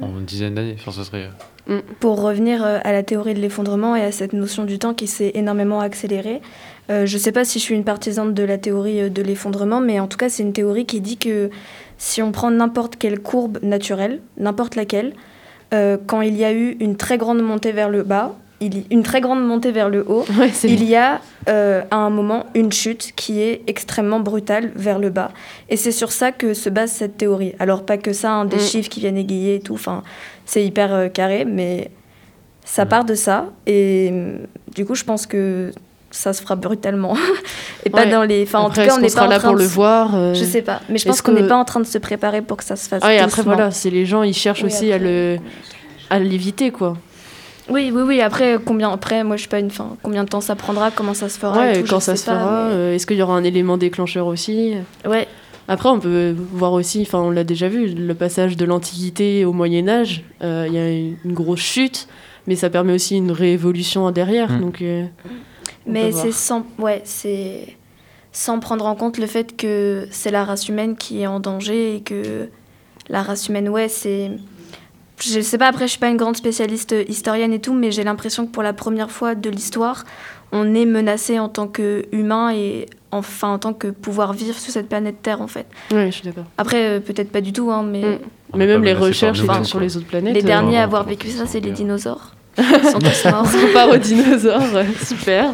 en, 0.00 0.04
en 0.06 0.20
dizaines 0.20 0.54
d'années. 0.54 0.76
Enfin, 0.78 0.92
ce 0.92 1.04
serait. 1.04 1.28
pour 2.00 2.22
revenir 2.22 2.64
euh, 2.64 2.78
à 2.84 2.92
la 2.92 3.02
théorie 3.02 3.34
de 3.34 3.40
l'effondrement 3.40 3.96
et 3.96 4.02
à 4.02 4.12
cette 4.12 4.32
notion 4.32 4.64
du 4.64 4.78
temps 4.78 4.94
qui 4.94 5.06
s'est 5.08 5.32
énormément 5.34 5.80
accélérée, 5.80 6.40
euh, 6.90 7.04
je 7.06 7.14
ne 7.14 7.18
sais 7.20 7.32
pas 7.32 7.44
si 7.44 7.58
je 7.58 7.64
suis 7.64 7.74
une 7.74 7.84
partisane 7.84 8.32
de 8.32 8.42
la 8.44 8.58
théorie 8.58 9.00
euh, 9.02 9.08
de 9.08 9.20
l'effondrement, 9.22 9.80
mais 9.80 9.98
en 9.98 10.06
tout 10.06 10.16
cas, 10.16 10.28
c'est 10.28 10.42
une 10.44 10.52
théorie 10.52 10.86
qui 10.86 11.00
dit 11.00 11.16
que 11.16 11.50
si 11.98 12.22
on 12.22 12.30
prend 12.30 12.50
n'importe 12.50 12.96
quelle 12.96 13.18
courbe 13.20 13.58
naturelle, 13.62 14.20
n'importe 14.38 14.76
laquelle, 14.76 15.12
euh, 15.74 15.96
quand 16.06 16.20
il 16.20 16.36
y 16.36 16.44
a 16.44 16.52
eu 16.52 16.76
une 16.78 16.96
très 16.96 17.18
grande 17.18 17.42
montée 17.42 17.72
vers 17.72 17.90
le 17.90 18.04
bas, 18.04 18.36
il 18.60 18.78
y- 18.78 18.86
une 18.90 19.02
très 19.02 19.20
grande 19.20 19.46
montée 19.46 19.70
vers 19.72 19.88
le 19.90 20.04
haut, 20.08 20.24
Ouais, 20.38 20.50
il 20.64 20.82
y 20.84 20.96
a 20.96 21.20
euh, 21.48 21.82
à 21.90 21.96
un 21.96 22.10
moment 22.10 22.46
une 22.54 22.72
chute 22.72 23.12
qui 23.14 23.40
est 23.40 23.62
extrêmement 23.66 24.20
brutale 24.20 24.70
vers 24.74 24.98
le 24.98 25.10
bas. 25.10 25.30
Et 25.68 25.76
c'est 25.76 25.92
sur 25.92 26.10
ça 26.10 26.32
que 26.32 26.54
se 26.54 26.68
base 26.70 26.90
cette 26.90 27.16
théorie. 27.18 27.54
Alors 27.58 27.84
pas 27.84 27.98
que 27.98 28.12
ça, 28.12 28.32
hein, 28.32 28.44
des 28.46 28.56
Mm. 28.56 28.60
chiffres 28.60 28.88
qui 28.88 29.00
viennent 29.00 29.18
égayer 29.18 29.56
et 29.56 29.60
tout, 29.60 29.74
enfin, 29.74 30.02
c'est 30.46 30.64
hyper 30.64 30.92
euh, 30.94 31.08
carré, 31.08 31.44
mais 31.44 31.90
ça 32.64 32.84
Mm. 32.84 32.88
part 32.88 33.04
de 33.04 33.14
ça. 33.14 33.46
Et 33.66 34.08
euh, 34.12 34.38
du 34.74 34.84
coup, 34.86 34.94
je 34.94 35.04
pense 35.04 35.26
que 35.26 35.70
ça 36.10 36.32
se 36.32 36.40
fera 36.40 36.56
brutalement. 36.56 37.14
et 37.84 37.90
pas 37.90 38.06
dans 38.06 38.22
les... 38.22 38.42
Enfin, 38.44 38.60
en 38.60 38.70
tout 38.70 38.76
cas, 38.76 38.86
on 38.92 38.94
qu'on 38.96 39.00
n'est 39.02 39.10
pas 39.10 39.24
en 39.24 39.28
là 39.28 39.38
train 39.38 39.48
pour 39.48 39.56
de 39.58 39.62
le 39.62 39.68
voir. 39.68 40.14
euh, 40.14 40.32
Je 40.34 40.44
sais 40.44 40.62
pas, 40.62 40.80
mais 40.88 40.96
je 40.98 41.04
pense 41.06 41.20
qu'on 41.20 41.32
n'est 41.32 41.42
que- 41.42 41.48
pas 41.48 41.56
en 41.56 41.64
train 41.66 41.80
de 41.80 41.84
se 41.86 41.98
préparer 41.98 42.40
pour 42.40 42.56
que 42.56 42.64
ça 42.64 42.76
se 42.76 42.88
fasse 42.88 43.02
Ah, 43.04 43.12
et 43.12 43.18
après, 43.18 43.42
voilà, 43.42 43.70
c'est 43.70 43.90
les 43.90 44.06
gens, 44.06 44.22
ils 44.22 44.32
cherchent 44.32 44.62
Oui, 44.62 44.68
aussi 44.72 44.90
à 44.92 44.98
le 44.98 45.36
à 46.08 46.18
l'éviter, 46.18 46.70
quoi. 46.70 46.96
Oui, 47.68 47.90
oui, 47.92 48.02
oui. 48.02 48.20
Après, 48.20 48.58
combien 48.64 48.90
après, 48.92 49.24
moi, 49.24 49.36
je 49.36 49.40
suis 49.40 49.48
pas 49.48 49.58
une 49.58 49.70
fin. 49.70 49.96
Combien 50.02 50.24
de 50.24 50.28
temps 50.28 50.40
ça 50.40 50.54
prendra 50.54 50.90
Comment 50.90 51.14
ça 51.14 51.28
se 51.28 51.38
fera 51.38 51.66
et 51.66 51.76
Ouais, 51.76 51.82
tout, 51.82 51.90
quand 51.90 52.00
ça 52.00 52.16
se 52.16 52.24
pas, 52.24 52.38
fera, 52.38 52.68
mais- 52.68 52.74
euh, 52.74 52.94
est-ce 52.94 53.06
qu'il 53.06 53.16
y 53.16 53.22
aura 53.22 53.36
un 53.36 53.44
élément 53.44 53.76
déclencheur 53.76 54.26
aussi? 54.26 54.74
Ouais. 55.04 55.26
Après, 55.68 55.88
on 55.88 55.98
peut 55.98 56.34
voir 56.52 56.72
aussi, 56.72 57.02
enfin, 57.02 57.18
on 57.18 57.30
l'a 57.30 57.42
déjà 57.42 57.68
vu, 57.68 57.88
le 57.88 58.14
passage 58.14 58.56
de 58.56 58.64
l'Antiquité 58.64 59.44
au 59.44 59.52
Moyen 59.52 59.88
Âge, 59.88 60.22
euh, 60.44 60.64
il 60.68 60.74
y 60.74 60.78
a 60.78 60.90
une, 60.90 61.34
grosse 61.34 61.60
chute, 61.60 62.06
mais 62.46 62.54
ça 62.54 62.70
permet 62.70 62.92
aussi 62.92 63.16
une 63.16 63.32
réévolution 63.32 64.08
derrière. 64.12 64.52
Mm. 64.52 64.60
Donc, 64.60 64.80
euh, 64.82 65.04
Mais 65.86 66.12
c'est 66.12 66.30
sans, 66.32 66.64
ouais, 66.78 67.02
c'est 67.04 67.76
sans 68.30 68.60
prendre 68.60 68.86
en 68.86 68.94
compte 68.94 69.18
le 69.18 69.26
fait 69.26 69.56
que 69.56 70.06
c'est 70.10 70.30
la 70.30 70.44
race 70.44 70.68
humaine 70.68 70.94
qui 70.94 71.22
est 71.22 71.26
en 71.26 71.40
danger 71.40 71.96
et 71.96 72.00
que 72.00 72.48
la 73.08 73.22
race 73.22 73.48
humaine, 73.48 73.68
ouais, 73.68 73.88
c'est. 73.88 74.30
Je 75.18 75.40
sais 75.40 75.58
pas, 75.58 75.66
après, 75.68 75.86
je 75.86 75.92
suis 75.92 75.98
pas 75.98 76.08
une 76.10 76.16
grande 76.16 76.36
spécialiste 76.36 76.94
historienne 77.08 77.52
et 77.52 77.58
tout, 77.58 77.72
mais 77.74 77.90
j'ai 77.90 78.04
l'impression 78.04 78.46
que 78.46 78.52
pour 78.52 78.62
la 78.62 78.72
première 78.72 79.10
fois 79.10 79.34
de 79.34 79.48
l'histoire, 79.48 80.04
on 80.52 80.74
est 80.74 80.84
menacé 80.84 81.38
en 81.38 81.48
tant 81.48 81.68
qu'humain 81.68 82.52
et 82.52 82.86
enfin 83.12 83.48
en 83.48 83.58
tant 83.58 83.72
que 83.72 83.88
pouvoir 83.88 84.34
vivre 84.34 84.58
sur 84.58 84.70
cette 84.72 84.88
planète 84.88 85.22
Terre, 85.22 85.40
en 85.40 85.46
fait. 85.46 85.66
Ouais, 85.90 86.06
je 86.06 86.16
suis 86.16 86.24
d'accord. 86.24 86.44
Après, 86.58 86.86
euh, 86.86 87.00
peut-être 87.00 87.30
pas 87.32 87.40
du 87.40 87.52
tout, 87.52 87.70
hein, 87.70 87.82
mais 87.82 88.02
Mm. 88.02 88.18
Mais 88.58 88.64
est 88.64 88.68
même 88.68 88.84
les 88.84 88.94
recherches 88.94 89.40
enfin, 89.42 89.64
sur 89.64 89.80
les 89.80 89.96
autres 89.96 90.06
planètes. 90.06 90.34
les 90.34 90.42
euh, 90.42 90.46
derniers 90.46 90.78
à 90.78 90.84
avoir 90.84 91.04
vécu 91.04 91.28
ça, 91.28 91.46
c'est 91.46 91.60
les 91.60 91.72
dinosaures. 91.72 92.32
Ils 92.58 92.90
sont 92.90 92.98
tous 93.00 93.24
morts. 93.30 93.46
on 93.68 93.72
part 93.72 93.88
aux 93.90 93.96
dinosaures, 93.96 94.62
super. 95.02 95.52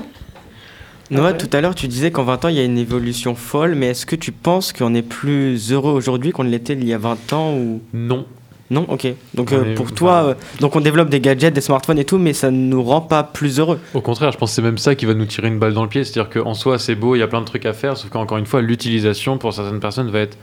Noah, 1.11 1.33
Ouais. 1.33 1.37
tout 1.37 1.48
à 1.53 1.61
l'heure, 1.61 1.75
tu 1.75 1.88
disais 1.88 2.11
qu'en 2.11 2.22
20 2.25 2.44
ans, 2.44 2.48
il 2.48 2.57
y 2.57 2.61
a 2.61 2.64
une 2.64 2.79
évolution 2.79 3.35
folle, 3.35 3.75
mais 3.75 3.88
est-ce 3.88 4.07
que 4.07 4.16
tu 4.16 4.31
penses 4.33 4.72
qu'on 4.72 4.94
est 4.94 5.03
plus 5.03 5.72
heureux 5.72 5.92
aujourd'hui 5.92 6.33
qu'on 6.33 6.44
ne 6.44 6.51
l'était 6.51 6.75
il 6.75 6.87
y 6.87 6.94
a 6.94 6.98
20 6.98 7.33
ans 7.33 7.55
ou... 7.55 7.81
Non. 7.92 8.27
Non 8.73 8.87
Ok. 8.89 9.07
Donc 9.35 9.51
On 9.53 9.57
euh, 9.57 9.75
pour 9.75 9.93
toi, 9.93 10.25
euh, 10.25 10.35
donc 10.61 10.75
on 10.75 10.81
développe 10.81 11.09
des 11.11 11.21
gadgets, 11.21 11.53
des 11.55 11.61
smartphones 11.61 11.99
et 11.99 12.05
tout, 12.05 12.19
mais 12.19 12.33
ça 12.33 12.51
ne 12.51 12.57
nous 12.57 12.83
rend 12.83 13.03
pas 13.03 13.23
plus 13.23 13.61
heureux. 13.61 13.79
Au 13.95 14.01
contraire, 14.01 14.33
je 14.33 14.39
pense 14.39 14.51
que 14.51 14.55
c'est 14.57 14.63
même 14.63 14.79
ça 14.79 14.95
qui 14.95 15.05
va 15.07 15.15
nous 15.15 15.27
tirer 15.27 15.49
une 15.49 15.59
balle 15.59 15.75
dans 15.75 15.83
le 15.83 15.89
pied. 15.89 16.03
C'est-à-dire 16.05 16.31
qu'en 16.31 16.55
soi, 16.55 16.79
c'est 16.79 16.95
beau, 16.95 17.15
il 17.15 17.19
y 17.19 17.23
a 17.23 17.29
plein 17.29 17.41
de 17.41 17.47
trucs 17.47 17.67
à 17.67 17.73
faire, 17.75 17.97
sauf 17.97 18.11
qu'encore 18.11 18.39
une 18.39 18.47
fois, 18.47 18.63
l'utilisation 18.63 19.39
pour 19.39 19.53
certaines 19.53 19.79
personnes 19.81 20.11
va 20.11 20.21
être 20.21 20.37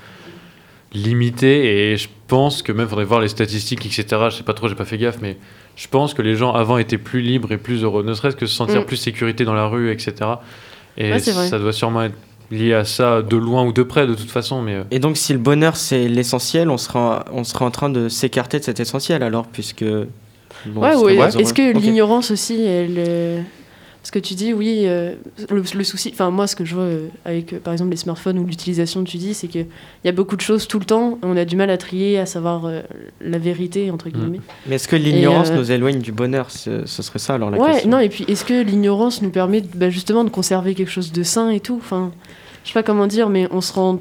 limitée. 0.93 1.91
Et 1.91 1.97
je 1.97 2.07
pense 2.27 2.61
que 2.61 2.71
même, 2.71 2.87
faudrait 2.87 3.05
voir 3.05 3.19
les 3.21 3.27
statistiques, 3.27 3.85
etc. 3.85 4.05
Je 4.29 4.37
sais 4.37 4.43
pas 4.43 4.53
trop, 4.53 4.67
j'ai 4.67 4.75
pas 4.75 4.85
fait 4.85 4.97
gaffe, 4.97 5.17
mais 5.21 5.37
je 5.75 5.87
pense 5.87 6.13
que 6.13 6.21
les 6.21 6.35
gens 6.35 6.53
avant 6.53 6.77
étaient 6.77 6.97
plus 6.97 7.21
libres 7.21 7.51
et 7.51 7.57
plus 7.57 7.83
heureux. 7.83 8.03
Ne 8.03 8.13
serait-ce 8.13 8.35
que 8.35 8.45
se 8.45 8.55
sentir 8.55 8.81
Mm. 8.81 8.85
plus 8.85 8.97
sécurité 8.97 9.45
dans 9.45 9.53
la 9.53 9.65
rue, 9.67 9.91
etc. 9.91 10.13
Et 10.97 11.11
Ouais, 11.11 11.19
ça 11.19 11.59
doit 11.59 11.73
sûrement 11.73 12.03
être 12.03 12.15
lié 12.51 12.73
à 12.73 12.85
ça 12.85 13.21
de 13.21 13.37
loin 13.37 13.65
ou 13.65 13.73
de 13.73 13.83
près, 13.83 14.07
de 14.07 14.15
toute 14.15 14.31
façon. 14.31 14.61
Mais 14.61 14.75
euh, 14.75 14.83
Et 14.91 14.99
donc 14.99 15.17
si 15.17 15.33
le 15.33 15.39
bonheur 15.39 15.75
c'est 15.75 16.07
l'essentiel, 16.07 16.69
on 16.69 16.77
sera, 16.77 17.25
on 17.31 17.43
sera 17.43 17.65
en 17.65 17.71
train 17.71 17.89
de 17.89 18.09
s'écarter 18.09 18.59
de 18.59 18.63
cet 18.63 18.79
essentiel 18.79 19.23
alors, 19.23 19.47
puisque... 19.47 19.85
bon, 20.65 20.81
ouais, 20.81 20.95
ouais. 20.95 21.17
Est-ce 21.39 21.53
que 21.53 21.77
l'ignorance 21.77 22.31
aussi, 22.31 22.61
elle. 22.63 23.45
Parce 24.11 24.23
que 24.23 24.27
tu 24.27 24.33
dis, 24.33 24.53
oui, 24.53 24.85
euh, 24.87 25.13
le, 25.51 25.61
le 25.75 25.83
souci. 25.83 26.09
Enfin, 26.11 26.31
moi, 26.31 26.47
ce 26.47 26.55
que 26.55 26.65
je 26.65 26.73
vois 26.73 26.85
euh, 26.85 27.09
avec, 27.25 27.53
euh, 27.53 27.59
par 27.59 27.73
exemple, 27.73 27.91
les 27.91 27.95
smartphones 27.95 28.39
ou 28.39 28.43
l'utilisation, 28.43 29.03
tu 29.03 29.17
dis, 29.17 29.35
c'est 29.35 29.47
qu'il 29.47 29.67
y 30.03 30.07
a 30.07 30.11
beaucoup 30.11 30.35
de 30.35 30.41
choses 30.41 30.67
tout 30.67 30.79
le 30.79 30.85
temps. 30.85 31.19
On 31.21 31.37
a 31.37 31.45
du 31.45 31.55
mal 31.55 31.69
à 31.69 31.77
trier, 31.77 32.17
à 32.17 32.25
savoir 32.25 32.65
euh, 32.65 32.81
la 33.21 33.37
vérité, 33.37 33.91
entre 33.91 34.09
guillemets. 34.09 34.39
Mais 34.65 34.77
est-ce 34.77 34.87
que 34.87 34.95
l'ignorance 34.95 35.51
euh, 35.51 35.57
nous 35.57 35.71
éloigne 35.71 35.99
du 35.99 36.11
bonheur? 36.11 36.49
Ce, 36.49 36.87
ce 36.87 37.03
serait 37.03 37.19
ça 37.19 37.35
alors 37.35 37.51
la 37.51 37.59
ouais, 37.59 37.71
question 37.73 37.89
non, 37.91 37.99
et 37.99 38.09
puis 38.09 38.25
est-ce 38.27 38.43
que 38.45 38.63
l'ignorance 38.63 39.21
nous 39.21 39.29
permet 39.29 39.61
bah, 39.75 39.91
justement 39.91 40.23
de 40.23 40.31
conserver 40.31 40.73
quelque 40.73 40.89
chose 40.89 41.11
de 41.11 41.21
sain 41.21 41.51
et 41.51 41.59
tout? 41.59 41.77
Enfin, 41.77 42.11
je 42.63 42.69
sais 42.69 42.73
pas 42.73 42.81
comment 42.81 43.05
dire, 43.05 43.29
mais 43.29 43.47
on 43.51 43.61
se 43.61 43.73
rend 43.73 43.99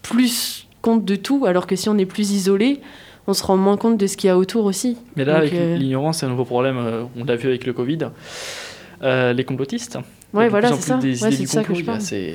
plus 0.00 0.66
compte 0.80 1.04
de 1.04 1.14
tout, 1.16 1.44
alors 1.44 1.66
que 1.66 1.76
si 1.76 1.90
on 1.90 1.98
est 1.98 2.06
plus 2.06 2.32
isolé, 2.32 2.80
on 3.26 3.34
se 3.34 3.44
rend 3.44 3.58
moins 3.58 3.76
compte 3.76 3.98
de 3.98 4.06
ce 4.06 4.16
qu'il 4.16 4.28
y 4.28 4.30
a 4.30 4.38
autour 4.38 4.64
aussi. 4.64 4.96
Mais 5.16 5.26
là, 5.26 5.34
Donc, 5.34 5.42
avec 5.42 5.54
euh, 5.54 5.76
l'ignorance, 5.76 6.20
c'est 6.20 6.26
un 6.26 6.30
nouveau 6.30 6.46
problème. 6.46 6.78
euh, 6.78 7.02
on 7.20 7.24
l'a 7.24 7.36
vu 7.36 7.48
avec 7.48 7.66
le 7.66 7.74
Covid. 7.74 7.98
Euh, 9.02 9.32
les 9.32 9.44
complotistes. 9.44 9.98
Ouais, 10.32 10.48
voilà, 10.48 10.72
c'est 10.72 10.82
ça. 10.82 10.96
Des 10.96 11.22
Ouais, 11.22 11.28
idées 11.28 11.36
c'est 11.36 11.42
du 11.42 11.46
ça 11.48 11.64
que 11.64 11.74
je 11.74 11.84
parle. 11.84 12.00
C'est 12.00 12.34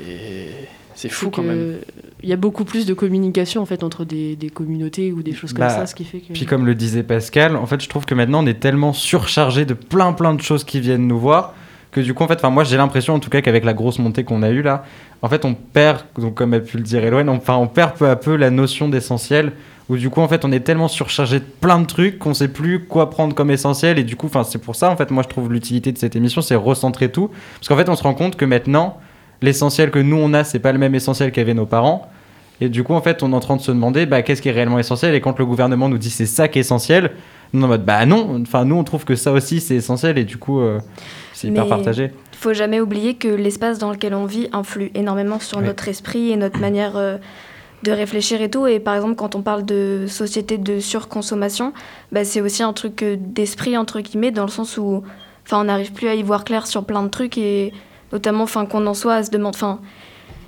c'est 0.95 1.09
fou 1.09 1.25
C'est 1.25 1.31
quand 1.31 1.41
que 1.43 1.47
même. 1.47 1.75
Il 2.23 2.29
y 2.29 2.33
a 2.33 2.37
beaucoup 2.37 2.65
plus 2.65 2.85
de 2.87 2.93
communication 2.95 3.61
en 3.61 3.65
fait 3.65 3.83
entre 3.83 4.03
des, 4.03 4.35
des 4.35 4.49
communautés 4.49 5.11
ou 5.11 5.21
des 5.21 5.33
choses 5.33 5.53
comme 5.53 5.59
Bah, 5.59 5.69
ça, 5.69 5.85
ce 5.85 5.93
qui 5.93 6.03
fait 6.03 6.19
que. 6.19 6.33
Puis 6.33 6.45
comme 6.45 6.65
le 6.65 6.73
disait 6.75 7.03
Pascal, 7.03 7.55
en 7.55 7.67
fait, 7.67 7.81
je 7.81 7.87
trouve 7.87 8.05
que 8.05 8.15
maintenant 8.15 8.43
on 8.43 8.47
est 8.47 8.59
tellement 8.59 8.93
surchargé 8.93 9.65
de 9.65 9.73
plein 9.75 10.13
plein 10.13 10.33
de 10.33 10.41
choses 10.41 10.63
qui 10.63 10.79
viennent 10.79 11.07
nous 11.07 11.19
voir 11.19 11.53
que 11.91 12.01
du 12.01 12.13
coup, 12.13 12.23
en 12.23 12.27
fait, 12.27 12.35
enfin 12.35 12.49
moi 12.49 12.63
j'ai 12.63 12.77
l'impression 12.77 13.13
en 13.13 13.19
tout 13.19 13.29
cas 13.29 13.41
qu'avec 13.41 13.63
la 13.63 13.73
grosse 13.73 13.97
montée 13.99 14.23
qu'on 14.23 14.43
a 14.43 14.49
eue 14.49 14.61
là, 14.61 14.83
en 15.21 15.29
fait 15.29 15.45
on 15.45 15.53
perd, 15.53 16.01
donc 16.19 16.33
comme 16.35 16.53
a 16.53 16.59
pu 16.59 16.77
le 16.77 16.83
dire 16.83 17.03
Eloane, 17.03 17.29
enfin 17.29 17.55
on 17.55 17.67
perd 17.67 17.93
peu 17.95 18.09
à 18.09 18.15
peu 18.15 18.35
la 18.35 18.49
notion 18.49 18.89
d'essentiel. 18.89 19.53
Où 19.89 19.95
du 19.95 20.09
coup 20.09 20.19
en 20.21 20.27
fait 20.27 20.43
on 20.43 20.51
est 20.51 20.59
tellement 20.59 20.87
surchargé 20.89 21.39
de 21.39 21.45
plein 21.45 21.79
de 21.79 21.85
trucs 21.85 22.19
qu'on 22.19 22.33
sait 22.33 22.49
plus 22.49 22.83
quoi 22.85 23.09
prendre 23.09 23.33
comme 23.33 23.49
essentiel 23.51 23.97
et 23.97 24.03
du 24.03 24.17
coup 24.17 24.25
enfin 24.27 24.43
c'est 24.43 24.57
pour 24.57 24.75
ça 24.75 24.89
en 24.91 24.97
fait 24.97 25.11
moi 25.11 25.23
je 25.23 25.29
trouve 25.29 25.49
l'utilité 25.51 25.93
de 25.93 25.97
cette 25.97 26.15
émission 26.17 26.41
c'est 26.41 26.55
recentrer 26.55 27.09
tout 27.09 27.29
parce 27.55 27.69
qu'en 27.69 27.77
fait 27.77 27.87
on 27.87 27.95
se 27.95 28.03
rend 28.03 28.13
compte 28.13 28.35
que 28.35 28.43
maintenant 28.43 28.97
l'essentiel 29.41 29.89
que 29.89 29.99
nous 29.99 30.17
on 30.17 30.33
a 30.33 30.43
c'est 30.43 30.59
pas 30.59 30.73
le 30.73 30.77
même 30.77 30.93
essentiel 30.93 31.31
qu'avaient 31.31 31.53
nos 31.53 31.65
parents 31.65 32.09
et 32.59 32.69
du 32.69 32.83
coup, 32.83 32.95
en 32.95 33.01
fait, 33.03 33.21
on 33.21 33.33
est 33.33 33.35
en 33.35 33.39
train 33.39 33.55
de 33.55 33.61
se 33.61 33.69
demander 33.71 34.07
bah, 34.07 34.23
qu'est-ce 34.23 34.41
qui 34.41 34.49
est 34.49 34.51
réellement 34.51 34.79
essentiel? 34.79 35.13
Et 35.13 35.21
quand 35.21 35.37
le 35.37 35.45
gouvernement 35.45 35.89
nous 35.89 35.99
dit 35.99 36.09
c'est 36.09 36.25
ça 36.25 36.47
qui 36.47 36.57
est 36.57 36.61
essentiel, 36.61 37.11
nous, 37.53 37.59
on 37.59 37.61
est 37.61 37.65
en 37.65 37.67
mode 37.67 37.85
bah 37.85 38.03
non. 38.07 38.41
Enfin, 38.41 38.65
nous, 38.65 38.73
on 38.75 38.83
trouve 38.83 39.05
que 39.05 39.13
ça 39.15 39.31
aussi 39.31 39.61
c'est 39.61 39.75
essentiel. 39.75 40.17
Et 40.17 40.23
du 40.23 40.37
coup, 40.37 40.59
euh, 40.59 40.79
c'est 41.33 41.49
hyper 41.49 41.65
Mais- 41.65 41.69
partagé. 41.69 42.09
Il 42.33 42.37
faut 42.39 42.53
jamais 42.53 42.79
oublier 42.81 43.13
que 43.13 43.27
l'espace 43.27 43.77
dans 43.77 43.91
lequel 43.91 44.15
on 44.15 44.25
vit 44.25 44.49
influe 44.53 44.89
énormément 44.95 45.39
sur 45.39 45.59
Ouais. 45.59 45.65
notre 45.65 45.87
esprit 45.87 46.31
et 46.31 46.35
notre 46.35 46.59
manière 46.59 46.97
euh, 46.97 47.17
de 47.83 47.91
réfléchir 47.91 48.41
et 48.41 48.49
tout. 48.49 48.67
Et 48.67 48.79
par 48.79 48.95
exemple, 48.95 49.15
quand 49.15 49.35
on 49.35 49.41
parle 49.41 49.65
de 49.65 50.05
société 50.07 50.57
de 50.57 50.79
surconsommation, 50.79 51.73
bah, 52.11 52.25
c'est 52.25 52.41
aussi 52.41 52.63
un 52.63 52.73
truc 52.73 53.03
euh, 53.03 53.15
d'esprit, 53.19 53.77
entre 53.77 53.99
guillemets, 54.01 54.31
dans 54.31 54.43
le 54.43 54.51
sens 54.51 54.77
où 54.77 55.03
on 55.51 55.63
n'arrive 55.63 55.93
plus 55.93 56.07
à 56.07 56.15
y 56.15 56.23
voir 56.23 56.43
clair 56.43 56.67
sur 56.67 56.83
plein 56.83 57.03
de 57.03 57.07
trucs 57.09 57.37
et 57.37 57.71
notamment 58.11 58.45
qu'on 58.45 58.85
en 58.85 58.93
soit 58.93 59.15
à 59.15 59.23
se 59.23 59.31
demander. 59.31 59.55
Enfin, 59.55 59.79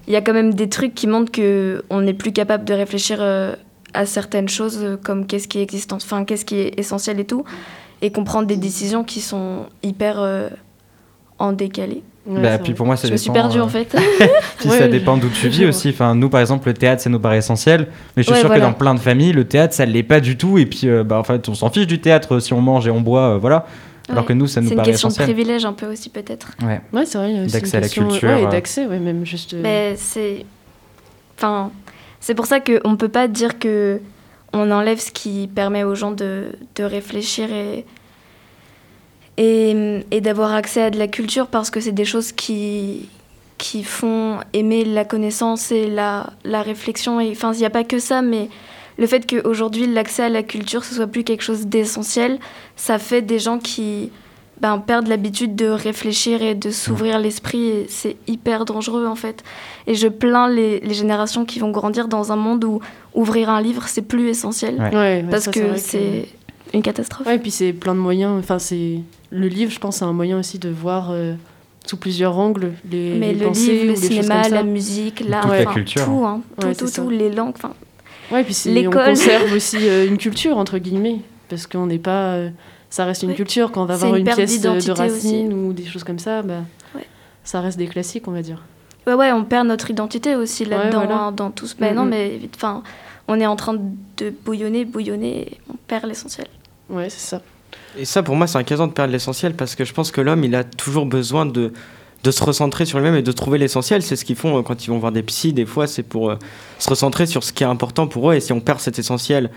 il 0.07 0.13
y 0.13 0.15
a 0.15 0.21
quand 0.21 0.33
même 0.33 0.53
des 0.53 0.69
trucs 0.69 0.93
qui 0.93 1.07
montrent 1.07 1.31
qu'on 1.31 2.01
n'est 2.01 2.13
plus 2.13 2.33
capable 2.33 2.65
de 2.65 2.73
réfléchir 2.73 3.19
euh, 3.21 3.55
à 3.93 4.05
certaines 4.05 4.49
choses 4.49 4.79
euh, 4.81 4.97
comme 4.97 5.25
qu'est-ce 5.25 5.47
qui 5.47 5.59
est 5.59 5.93
enfin, 5.93 6.25
qu'est-ce 6.25 6.45
qui 6.45 6.55
est 6.55 6.79
essentiel 6.79 7.19
et 7.19 7.25
tout, 7.25 7.43
et 8.01 8.11
qu'on 8.11 8.23
prend 8.23 8.43
des 8.43 8.57
décisions 8.57 9.03
qui 9.03 9.21
sont 9.21 9.67
hyper 9.83 10.49
en 11.37 11.53
décalé. 11.53 12.03
Ouais, 12.27 12.41
bah, 12.41 12.49
c'est 12.51 12.57
puis 12.59 12.67
vrai. 12.71 12.73
pour 12.77 12.85
moi, 12.85 12.95
ça 12.97 13.07
Je 13.07 13.13
me 13.13 13.17
suis 13.17 13.31
perdue 13.31 13.59
euh, 13.59 13.63
en 13.63 13.69
fait. 13.69 13.85
Puis 14.59 14.69
Ouais, 14.69 14.77
ça 14.77 14.87
dépend 14.87 15.17
d'où 15.17 15.29
tu 15.29 15.47
vis 15.47 15.65
aussi. 15.65 15.89
Enfin, 15.89 16.13
nous, 16.15 16.29
par 16.29 16.41
exemple, 16.41 16.67
le 16.67 16.73
théâtre, 16.73 17.01
ça 17.01 17.09
nous 17.09 17.19
paraît 17.19 17.37
essentiel. 17.39 17.87
Mais 18.15 18.21
je 18.23 18.27
suis 18.27 18.33
Ouais, 18.33 18.39
sûr 18.39 18.47
voilà. 18.49 18.61
que 18.65 18.67
dans 18.69 18.73
plein 18.73 18.93
de 18.93 18.99
familles, 18.99 19.31
le 19.31 19.45
théâtre, 19.45 19.73
ça 19.73 19.85
l'est 19.85 20.03
pas 20.03 20.19
du 20.19 20.37
tout. 20.37 20.57
Et 20.57 20.65
puis, 20.65 20.81
euh, 20.87 21.03
bah, 21.03 21.17
en 21.17 21.23
fait, 21.23 21.47
on 21.49 21.55
s'en 21.55 21.69
fiche 21.71 21.87
du 21.87 21.99
théâtre 22.01 22.35
euh, 22.35 22.39
si 22.39 22.53
on 22.53 22.61
mange 22.61 22.85
et 22.87 22.91
on 22.91 23.01
boit, 23.01 23.35
euh, 23.35 23.37
voilà. 23.37 23.65
Alors 24.09 24.25
que 24.25 24.33
nous, 24.33 24.47
ça 24.47 24.59
nous 24.61 24.67
C'est 24.67 24.73
une 24.73 24.77
paraît 24.77 24.91
question 24.91 25.07
de 25.07 25.13
essentiel. 25.13 25.33
privilège 25.35 25.65
un 25.65 25.73
peu 25.73 25.85
aussi 25.87 26.09
peut-être. 26.09 26.51
Ouais. 26.63 26.81
Ouais, 26.93 27.05
c'est 27.05 27.17
vrai. 27.17 27.45
D'accès 27.47 27.77
à 27.77 27.79
la 27.79 27.89
culture, 27.89 28.29
Ouais, 28.29 28.43
et 28.43 28.47
d'accès, 28.47 28.85
ouais, 28.85 28.99
même 28.99 29.25
juste. 29.25 29.53
Mais 29.53 29.95
c'est... 29.97 30.45
Enfin, 31.37 31.71
c'est 32.19 32.35
pour 32.35 32.45
ça 32.47 32.59
qu'on 32.59 32.89
ne 32.91 32.95
peut 32.95 33.07
pas 33.09 33.27
dire 33.27 33.59
que 33.59 34.01
on 34.51 34.71
enlève 34.71 34.99
ce 34.99 35.11
qui 35.11 35.47
permet 35.53 35.83
aux 35.83 35.93
gens 35.95 36.11
de, 36.11 36.47
de 36.75 36.83
réfléchir 36.83 37.51
et, 37.53 37.85
et, 39.39 40.01
et 40.11 40.19
d'avoir 40.19 40.53
accès 40.53 40.81
à 40.81 40.89
de 40.89 40.99
la 40.99 41.07
culture 41.07 41.47
parce 41.47 41.71
que 41.71 41.79
c'est 41.79 41.93
des 41.93 42.03
choses 42.03 42.33
qui, 42.33 43.07
qui 43.57 43.83
font 43.83 44.39
aimer 44.51 44.83
la 44.83 45.05
connaissance 45.05 45.71
et 45.71 45.87
la, 45.87 46.31
la 46.43 46.61
réflexion. 46.61 47.21
Et, 47.21 47.31
enfin, 47.31 47.53
il 47.53 47.59
n'y 47.59 47.65
a 47.65 47.69
pas 47.69 47.85
que 47.85 47.99
ça, 47.99 48.21
mais 48.21 48.49
le 48.97 49.07
fait 49.07 49.25
qu'aujourd'hui, 49.25 49.87
l'accès 49.87 50.23
à 50.23 50.29
la 50.29 50.43
culture, 50.43 50.83
ce 50.83 50.93
soit 50.93 51.07
plus 51.07 51.23
quelque 51.23 51.41
chose 51.41 51.67
d'essentiel, 51.67 52.37
ça 52.75 52.99
fait 52.99 53.21
des 53.21 53.39
gens 53.39 53.59
qui 53.59 54.11
ben, 54.59 54.77
perdent 54.77 55.07
l'habitude 55.07 55.55
de 55.55 55.69
réfléchir 55.69 56.41
et 56.41 56.53
de 56.53 56.69
s'ouvrir 56.69 57.17
l'esprit. 57.17 57.65
Et 57.69 57.85
c'est 57.87 58.17
hyper 58.27 58.65
dangereux, 58.65 59.07
en 59.07 59.15
fait. 59.15 59.41
Et 59.87 59.95
je 59.95 60.09
plains 60.09 60.49
les, 60.49 60.81
les 60.81 60.93
générations 60.93 61.45
qui 61.45 61.59
vont 61.59 61.71
grandir 61.71 62.09
dans 62.09 62.33
un 62.33 62.35
monde 62.35 62.65
où 62.65 62.81
ouvrir 63.13 63.49
un 63.49 63.61
livre, 63.61 63.87
c'est 63.87 64.01
plus 64.01 64.27
essentiel. 64.27 64.75
Ouais. 64.75 64.93
Ouais, 64.93 65.25
Parce 65.31 65.45
ça, 65.45 65.51
que 65.51 65.77
c'est 65.77 66.27
une 66.73 66.81
catastrophe. 66.81 67.27
Ouais, 67.27 67.35
et 67.35 67.39
puis 67.39 67.51
c'est 67.51 67.73
plein 67.73 67.95
de 67.95 67.99
moyens. 67.99 68.37
Enfin, 68.39 68.59
c'est 68.59 68.99
le 69.31 69.47
livre, 69.47 69.71
je 69.71 69.79
pense, 69.79 69.97
c'est 69.97 70.05
un 70.05 70.13
moyen 70.13 70.39
aussi 70.39 70.59
de 70.59 70.69
voir 70.69 71.09
euh, 71.11 71.33
sous 71.85 71.97
plusieurs 71.97 72.37
angles 72.37 72.73
les, 72.89 73.15
Mais 73.17 73.33
les 73.33 73.39
le 73.39 73.45
pensées 73.47 73.71
livre, 73.71 73.83
ou 73.83 73.85
le 73.87 73.89
les 73.89 73.95
choses 73.95 74.05
cinéma, 74.07 74.35
comme 74.35 74.43
ça. 74.43 74.49
la 74.49 74.63
musique, 74.63 75.23
l'art, 75.27 75.41
Toute 75.43 75.51
la 75.51 75.65
culture. 75.65 76.05
tout, 76.05 76.23
hein, 76.25 76.41
tout, 76.59 76.67
Ouais, 76.67 76.75
tout, 76.75 76.87
c'est 76.87 76.93
ça. 76.95 77.01
tout, 77.01 77.09
les 77.09 77.31
langues. 77.31 77.53
Enfin, 77.55 77.73
Ouais, 78.31 78.43
puis 78.43 78.53
c'est- 78.53 78.87
on 78.87 78.91
conserve 78.91 79.51
aussi 79.53 79.77
euh, 79.81 80.07
une 80.07 80.17
culture 80.19 80.57
entre 80.57 80.77
guillemets, 80.77 81.17
parce 81.49 81.65
qu'on 81.65 81.87
n'est 81.87 81.97
pas, 81.97 82.33
euh, 82.35 82.49
ça 82.91 83.05
reste 83.05 83.23
une 83.23 83.33
culture. 83.33 83.71
Quand 83.71 83.81
on 83.81 83.85
va 83.85 83.95
voir 83.95 84.11
une 84.13 84.19
une 84.19 84.23
perte 84.25 84.37
pièce 84.37 84.61
de, 84.61 84.91
Racine 84.91 85.51
ou 85.53 85.73
des 85.73 85.85
choses 85.85 86.03
comme 86.03 86.19
ça, 86.19 86.43
bah, 86.43 86.61
Ouais. 86.95 87.05
ça 87.43 87.59
reste 87.61 87.79
des 87.79 87.87
classiques, 87.87 88.27
on 88.27 88.31
va 88.31 88.43
dire. 88.43 88.61
Ouais, 89.07 89.15
ouais, 89.15 89.31
on 89.31 89.43
perd 89.43 89.67
notre 89.67 89.89
identité 89.89 90.35
aussi 90.35 90.65
là-dedans, 90.65 90.99
voilà. 91.05 91.17
hein, 91.23 91.31
dans 91.31 91.49
tout 91.49 91.65
ce. 91.65 91.73
Mais 91.79 91.89
Mhm. 91.89 91.95
non, 91.95 92.05
mais 92.05 92.39
enfin, 92.55 92.83
on 93.27 93.39
est 93.39 93.47
en 93.47 93.55
train 93.55 93.73
de 93.73 94.33
bouillonner, 94.45 94.85
bouillonner, 94.85 95.39
et 95.53 95.57
on 95.71 95.75
perd 95.87 96.05
l'essentiel. 96.05 96.45
Ouais, 96.89 97.09
c'est 97.09 97.19
ça. 97.19 97.41
Et 97.97 98.05
ça, 98.05 98.23
pour 98.23 98.35
moi, 98.35 98.47
c'est 98.47 98.57
inquiétant 98.57 98.87
de 98.87 98.91
perdre 98.93 99.11
l'essentiel 99.13 99.53
parce 99.53 99.75
que 99.75 99.85
je 99.85 99.93
pense 99.93 100.11
que 100.11 100.21
l'homme, 100.21 100.43
il 100.43 100.55
a 100.55 100.63
toujours 100.63 101.05
besoin 101.05 101.45
de, 101.45 101.71
de 102.23 102.31
se 102.31 102.43
recentrer 102.43 102.85
sur 102.85 102.99
lui-même 102.99 103.15
et 103.15 103.21
de 103.21 103.31
trouver 103.31 103.57
l'essentiel. 103.57 104.01
C'est 104.03 104.15
ce 104.15 104.25
qu'ils 104.25 104.35
font 104.35 104.57
euh, 104.57 104.61
quand 104.61 104.85
ils 104.85 104.89
vont 104.89 104.99
voir 104.99 105.11
des 105.11 105.23
psys. 105.23 105.53
Des 105.53 105.65
fois, 105.65 105.87
c'est 105.87 106.03
pour 106.03 106.31
euh, 106.31 106.35
se 106.79 106.89
recentrer 106.89 107.25
sur 107.25 107.43
ce 107.43 107.53
qui 107.53 107.63
est 107.63 107.67
important 107.67 108.07
pour 108.07 108.31
eux. 108.31 108.35
Et 108.35 108.39
si 108.39 108.53
on 108.53 108.59
perd 108.59 108.79
cet 108.79 108.99
essentiel 108.99 109.49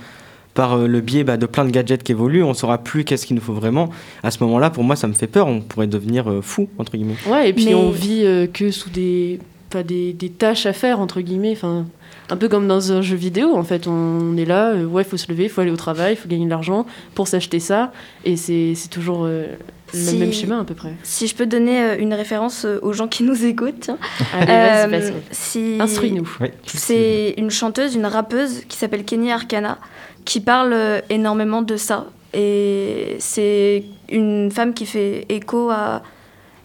par 0.55 0.75
euh, 0.75 0.87
le 0.87 1.01
biais 1.01 1.25
bah, 1.25 1.37
de 1.38 1.47
plein 1.47 1.64
de 1.64 1.71
gadgets 1.71 2.03
qui 2.03 2.12
évoluent, 2.12 2.42
on 2.45 2.55
saura 2.55 2.79
plus 2.79 3.05
qu'est-ce 3.05 3.27
qu'il 3.27 3.37
nous 3.37 3.42
faut 3.42 3.55
vraiment. 3.55 3.88
À 4.23 4.31
ce 4.31 4.42
moment-là, 4.45 4.71
pour 4.71 4.85
moi, 4.85 4.97
ça 4.97 5.09
me 5.09 5.14
fait 5.14 5.27
peur. 5.27 5.47
On 5.47 5.61
pourrait 5.61 5.87
devenir 5.87 6.31
euh, 6.31 6.42
fou, 6.42 6.68
entre 6.79 6.92
guillemets. 6.97 7.16
Ouais, 7.27 7.49
et 7.49 7.53
puis 7.53 7.66
Mais- 7.66 7.75
on 7.75 7.90
vit 7.90 8.25
euh, 8.25 8.47
que 8.47 8.71
sous 8.71 8.90
des, 8.90 9.38
pas 9.72 9.82
des, 9.82 10.12
des 10.12 10.28
tâches 10.30 10.66
à 10.66 10.72
faire 10.72 11.00
entre 11.00 11.20
guillemets, 11.20 11.52
enfin. 11.52 11.87
Un 12.30 12.37
peu 12.37 12.48
comme 12.48 12.66
dans 12.68 12.92
un 12.92 13.02
jeu 13.02 13.16
vidéo, 13.16 13.56
en 13.56 13.64
fait, 13.64 13.87
on 13.87 14.37
est 14.38 14.44
là, 14.46 14.70
euh, 14.70 14.85
ouais, 14.87 15.04
faut 15.04 15.16
se 15.18 15.26
lever, 15.30 15.48
faut 15.48 15.61
aller 15.61 15.72
au 15.72 15.76
travail, 15.76 16.16
faut 16.16 16.28
gagner 16.28 16.44
de 16.46 16.50
l'argent 16.50 16.87
pour 17.14 17.28
s'acheter 17.28 17.58
ça, 17.61 17.92
et 18.24 18.37
c'est 18.37 18.74
c'est 18.74 18.88
toujours 18.88 19.24
euh, 19.24 19.46
le 19.92 19.98
Si- 19.98 20.16
même 20.16 20.32
schéma 20.32 20.61
à 20.61 20.64
peu 20.64 20.72
près. 20.74 20.94
Si 21.02 21.26
je 21.26 21.35
peux 21.35 21.44
donner 21.46 21.82
euh, 21.82 21.96
une 21.98 22.14
référence 22.14 22.64
aux 22.80 22.92
gens 22.94 23.08
qui 23.08 23.22
nous 23.24 23.44
écoutent. 23.44 23.90
Allez, 24.32 24.94
Euh, 25.04 25.11
si... 25.30 25.76
Instruis-nous. 25.80 26.28
Oui. 26.40 26.48
C'est 26.66 27.35
une 27.37 27.50
chanteuse, 27.50 27.96
une 27.96 28.06
rappeuse 28.06 28.62
qui 28.68 28.78
s'appelle 28.78 29.04
Kenny 29.04 29.30
Arcana, 29.32 29.76
qui 30.24 30.40
parle 30.40 30.74
énormément 31.11 31.61
de 31.61 31.76
ça. 31.76 32.06
Et 32.32 33.16
c'est 33.18 33.85
une 34.11 34.50
femme 34.50 34.72
qui 34.72 34.87
fait 34.87 35.26
écho 35.28 35.68
à 35.70 36.02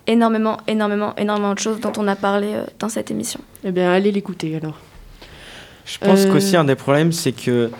énormément, 0.07 0.57
énormément, 0.67 1.13
énormément 1.17 1.53
de 1.53 1.59
choses 1.59 1.79
dont 1.79 1.91
on 1.97 2.07
a 2.07 2.15
parlé 2.15 2.47
euh, 2.53 2.63
dans 2.79 2.89
cette 2.89 3.11
émission. 3.11 3.39
Eh 3.63 3.71
bien, 3.71 3.91
allez 3.91 4.11
l'écouter 4.11 4.55
alors. 4.55 4.77
Je 5.85 5.97
pense 5.99 6.25
Euh. 6.25 6.31
qu'aussi 6.33 6.57
un 6.57 6.65
des 6.65 6.75
problèmes, 6.75 7.11
c'est 7.13 7.31
que. 7.31 7.71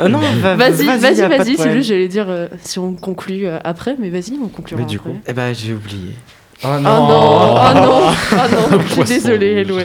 Euh, 0.00 0.08
non, 0.08 0.18
va- 0.42 0.56
Vas-y, 0.56 0.84
vas-y, 0.98 1.22
a 1.22 1.28
pas 1.28 1.38
de 1.38 1.44
vas-y. 1.44 1.56
C'est 1.56 1.72
juste, 1.72 1.88
j'allais 1.88 2.08
dire 2.08 2.26
euh, 2.28 2.48
si 2.62 2.78
on 2.78 2.92
conclut 2.94 3.46
euh, 3.46 3.58
après, 3.64 3.96
mais 3.98 4.10
vas-y, 4.10 4.38
on 4.42 4.48
conclura 4.48 4.82
Mais 4.82 4.86
du 4.88 4.96
après. 4.96 5.10
coup- 5.10 5.16
Eh 5.26 5.32
ben, 5.32 5.54
j'ai 5.54 5.72
oublié. 5.72 6.12
Oh 6.64 6.68
Oh 6.74 6.80
non, 6.80 6.90
oh 6.90 7.74
non, 7.74 8.00
oh 8.32 8.72
non, 8.72 8.80
je 8.88 8.92
suis 8.94 9.04
désolée. 9.04 9.52
Elouane. 9.62 9.84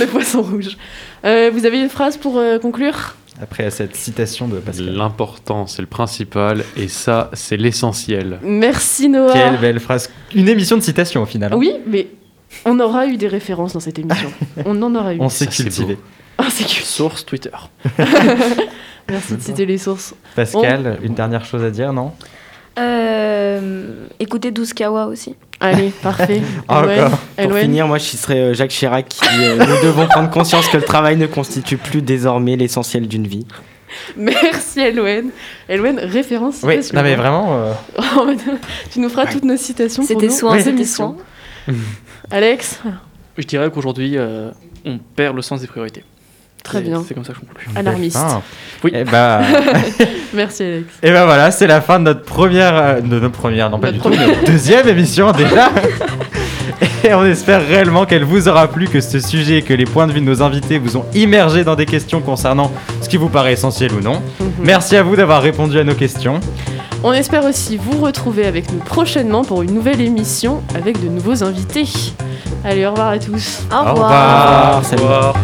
Le 0.00 0.06
poisson 0.06 0.40
rouge. 0.42 0.76
Euh, 1.24 1.50
vous 1.52 1.66
avez 1.66 1.80
une 1.80 1.90
phrase 1.90 2.16
pour 2.16 2.38
euh, 2.38 2.58
conclure? 2.58 3.14
Après 3.40 3.70
cette 3.70 3.94
citation 3.94 4.48
de 4.48 4.58
Pascal. 4.58 4.94
L'important, 4.94 5.66
c'est 5.66 5.82
le 5.82 5.86
principal, 5.88 6.64
et 6.76 6.88
ça, 6.88 7.30
c'est 7.34 7.56
l'essentiel. 7.56 8.38
Merci 8.42 9.08
Noah. 9.08 9.32
Quelle 9.32 9.58
belle 9.60 9.80
phrase. 9.80 10.10
Une 10.34 10.48
émission 10.48 10.76
de 10.76 10.82
citation 10.82 11.22
au 11.22 11.26
final. 11.26 11.52
hein. 11.52 11.56
Oui, 11.56 11.72
mais 11.86 12.08
on 12.64 12.80
aura 12.80 13.06
eu 13.06 13.16
des 13.16 13.28
références 13.28 13.74
dans 13.74 13.80
cette 13.80 13.98
émission. 13.98 14.30
on 14.64 14.80
en 14.82 14.94
aura 14.94 15.14
eu. 15.14 15.18
On 15.20 15.28
s'est 15.28 15.46
cultivé. 15.48 15.98
Source 16.82 17.24
Twitter. 17.26 17.50
Merci 19.08 19.36
de 19.36 19.40
citer 19.40 19.66
les 19.66 19.78
sources. 19.78 20.14
Pascal, 20.36 20.98
une 21.02 21.14
dernière 21.14 21.44
chose 21.44 21.62
à 21.62 21.70
dire, 21.70 21.92
non? 21.92 22.12
Euh, 22.78 24.06
écoutez 24.20 24.50
Douskawa 24.50 25.06
aussi. 25.06 25.34
Allez, 25.60 25.90
parfait. 26.02 26.40
Encore. 26.68 27.18
Pour 27.36 27.54
finir, 27.58 27.86
moi, 27.88 27.98
je 27.98 28.04
serais 28.04 28.38
euh, 28.38 28.54
Jacques 28.54 28.70
Chirac 28.70 29.08
qui 29.08 29.20
dit 29.20 29.44
euh, 29.44 29.56
Nous 29.58 29.86
devons 29.88 30.06
prendre 30.06 30.30
conscience 30.30 30.68
que 30.68 30.76
le 30.76 30.84
travail 30.84 31.16
ne 31.16 31.26
constitue 31.26 31.76
plus 31.76 32.00
désormais 32.02 32.54
l'essentiel 32.56 33.08
d'une 33.08 33.26
vie. 33.26 33.44
Merci 34.16 34.80
Eloane. 34.80 35.30
Eloane, 35.68 35.98
référence 35.98 36.60
Oui, 36.62 36.76
non 36.92 37.02
mais 37.02 37.14
vraiment. 37.16 37.54
euh, 37.58 37.72
tu 38.92 39.00
nous 39.00 39.08
feras 39.08 39.26
toutes 39.26 39.44
nos 39.44 39.56
citations 39.56 40.02
pour 40.02 40.08
C'était 40.08 40.26
nous. 40.28 40.32
soin, 40.38 40.52
Oui. 40.56 40.62
c'était 40.62 40.84
soin. 40.84 41.16
Alex 42.30 42.80
Je 43.36 43.44
dirais 43.46 43.70
qu'aujourd'hui, 43.70 44.12
euh, 44.16 44.50
on 44.84 44.98
perd 44.98 45.34
le 45.36 45.42
sens 45.42 45.60
des 45.60 45.66
priorités. 45.66 46.04
Très 46.62 46.80
bien. 46.80 47.02
C'est 47.06 47.14
comme 47.14 47.24
ça 47.24 47.32
que 47.32 47.38
je 47.40 47.46
conclue. 47.46 47.68
Alarmiste. 47.74 48.18
Ah. 48.20 48.42
Oui. 48.84 48.90
Et 48.94 49.04
bah, 49.04 49.40
Merci 50.34 50.62
Alex. 50.62 50.86
et 51.02 51.10
bah 51.10 51.24
voilà, 51.24 51.50
c'est 51.50 51.66
la 51.66 51.80
fin 51.80 51.98
de 51.98 52.04
notre 52.04 52.22
première, 52.22 52.76
euh, 52.76 53.00
de 53.00 53.18
notre 53.20 53.36
première, 53.38 53.70
non 53.70 53.78
pas 53.78 53.90
Notre 53.90 54.10
du 54.10 54.16
tout, 54.16 54.22
notre 54.26 54.44
deuxième 54.44 54.86
émission 54.88 55.32
déjà. 55.32 55.70
Et 57.04 57.14
on 57.14 57.24
espère 57.24 57.66
réellement 57.66 58.06
qu'elle 58.06 58.24
vous 58.24 58.48
aura 58.48 58.68
plu, 58.68 58.86
que 58.88 59.00
ce 59.00 59.20
sujet 59.20 59.58
et 59.58 59.62
que 59.62 59.72
les 59.72 59.84
points 59.84 60.06
de 60.06 60.12
vue 60.12 60.20
de 60.20 60.26
nos 60.26 60.42
invités 60.42 60.78
vous 60.78 60.96
ont 60.96 61.04
immergé 61.14 61.64
dans 61.64 61.74
des 61.76 61.86
questions 61.86 62.20
concernant 62.20 62.70
ce 63.00 63.08
qui 63.08 63.16
vous 63.16 63.28
paraît 63.28 63.52
essentiel 63.52 63.92
ou 63.92 64.00
non. 64.00 64.20
Mhm. 64.40 64.50
Merci 64.62 64.96
à 64.96 65.02
vous 65.02 65.16
d'avoir 65.16 65.40
répondu 65.42 65.78
à 65.78 65.84
nos 65.84 65.94
questions. 65.94 66.40
On 67.04 67.12
espère 67.12 67.44
aussi 67.44 67.76
vous 67.76 68.00
retrouver 68.04 68.46
avec 68.46 68.72
nous 68.72 68.80
prochainement 68.80 69.44
pour 69.44 69.62
une 69.62 69.72
nouvelle 69.72 70.00
émission 70.00 70.62
avec 70.74 71.00
de 71.02 71.08
nouveaux 71.08 71.44
invités. 71.44 71.86
Allez, 72.64 72.84
au 72.86 72.90
revoir 72.90 73.08
à 73.10 73.18
tous. 73.18 73.60
Au 73.72 73.78
revoir. 73.78 73.90
Au 73.90 73.94
revoir. 73.94 74.84
Salut. 74.84 75.02
Au 75.02 75.06
revoir. 75.06 75.34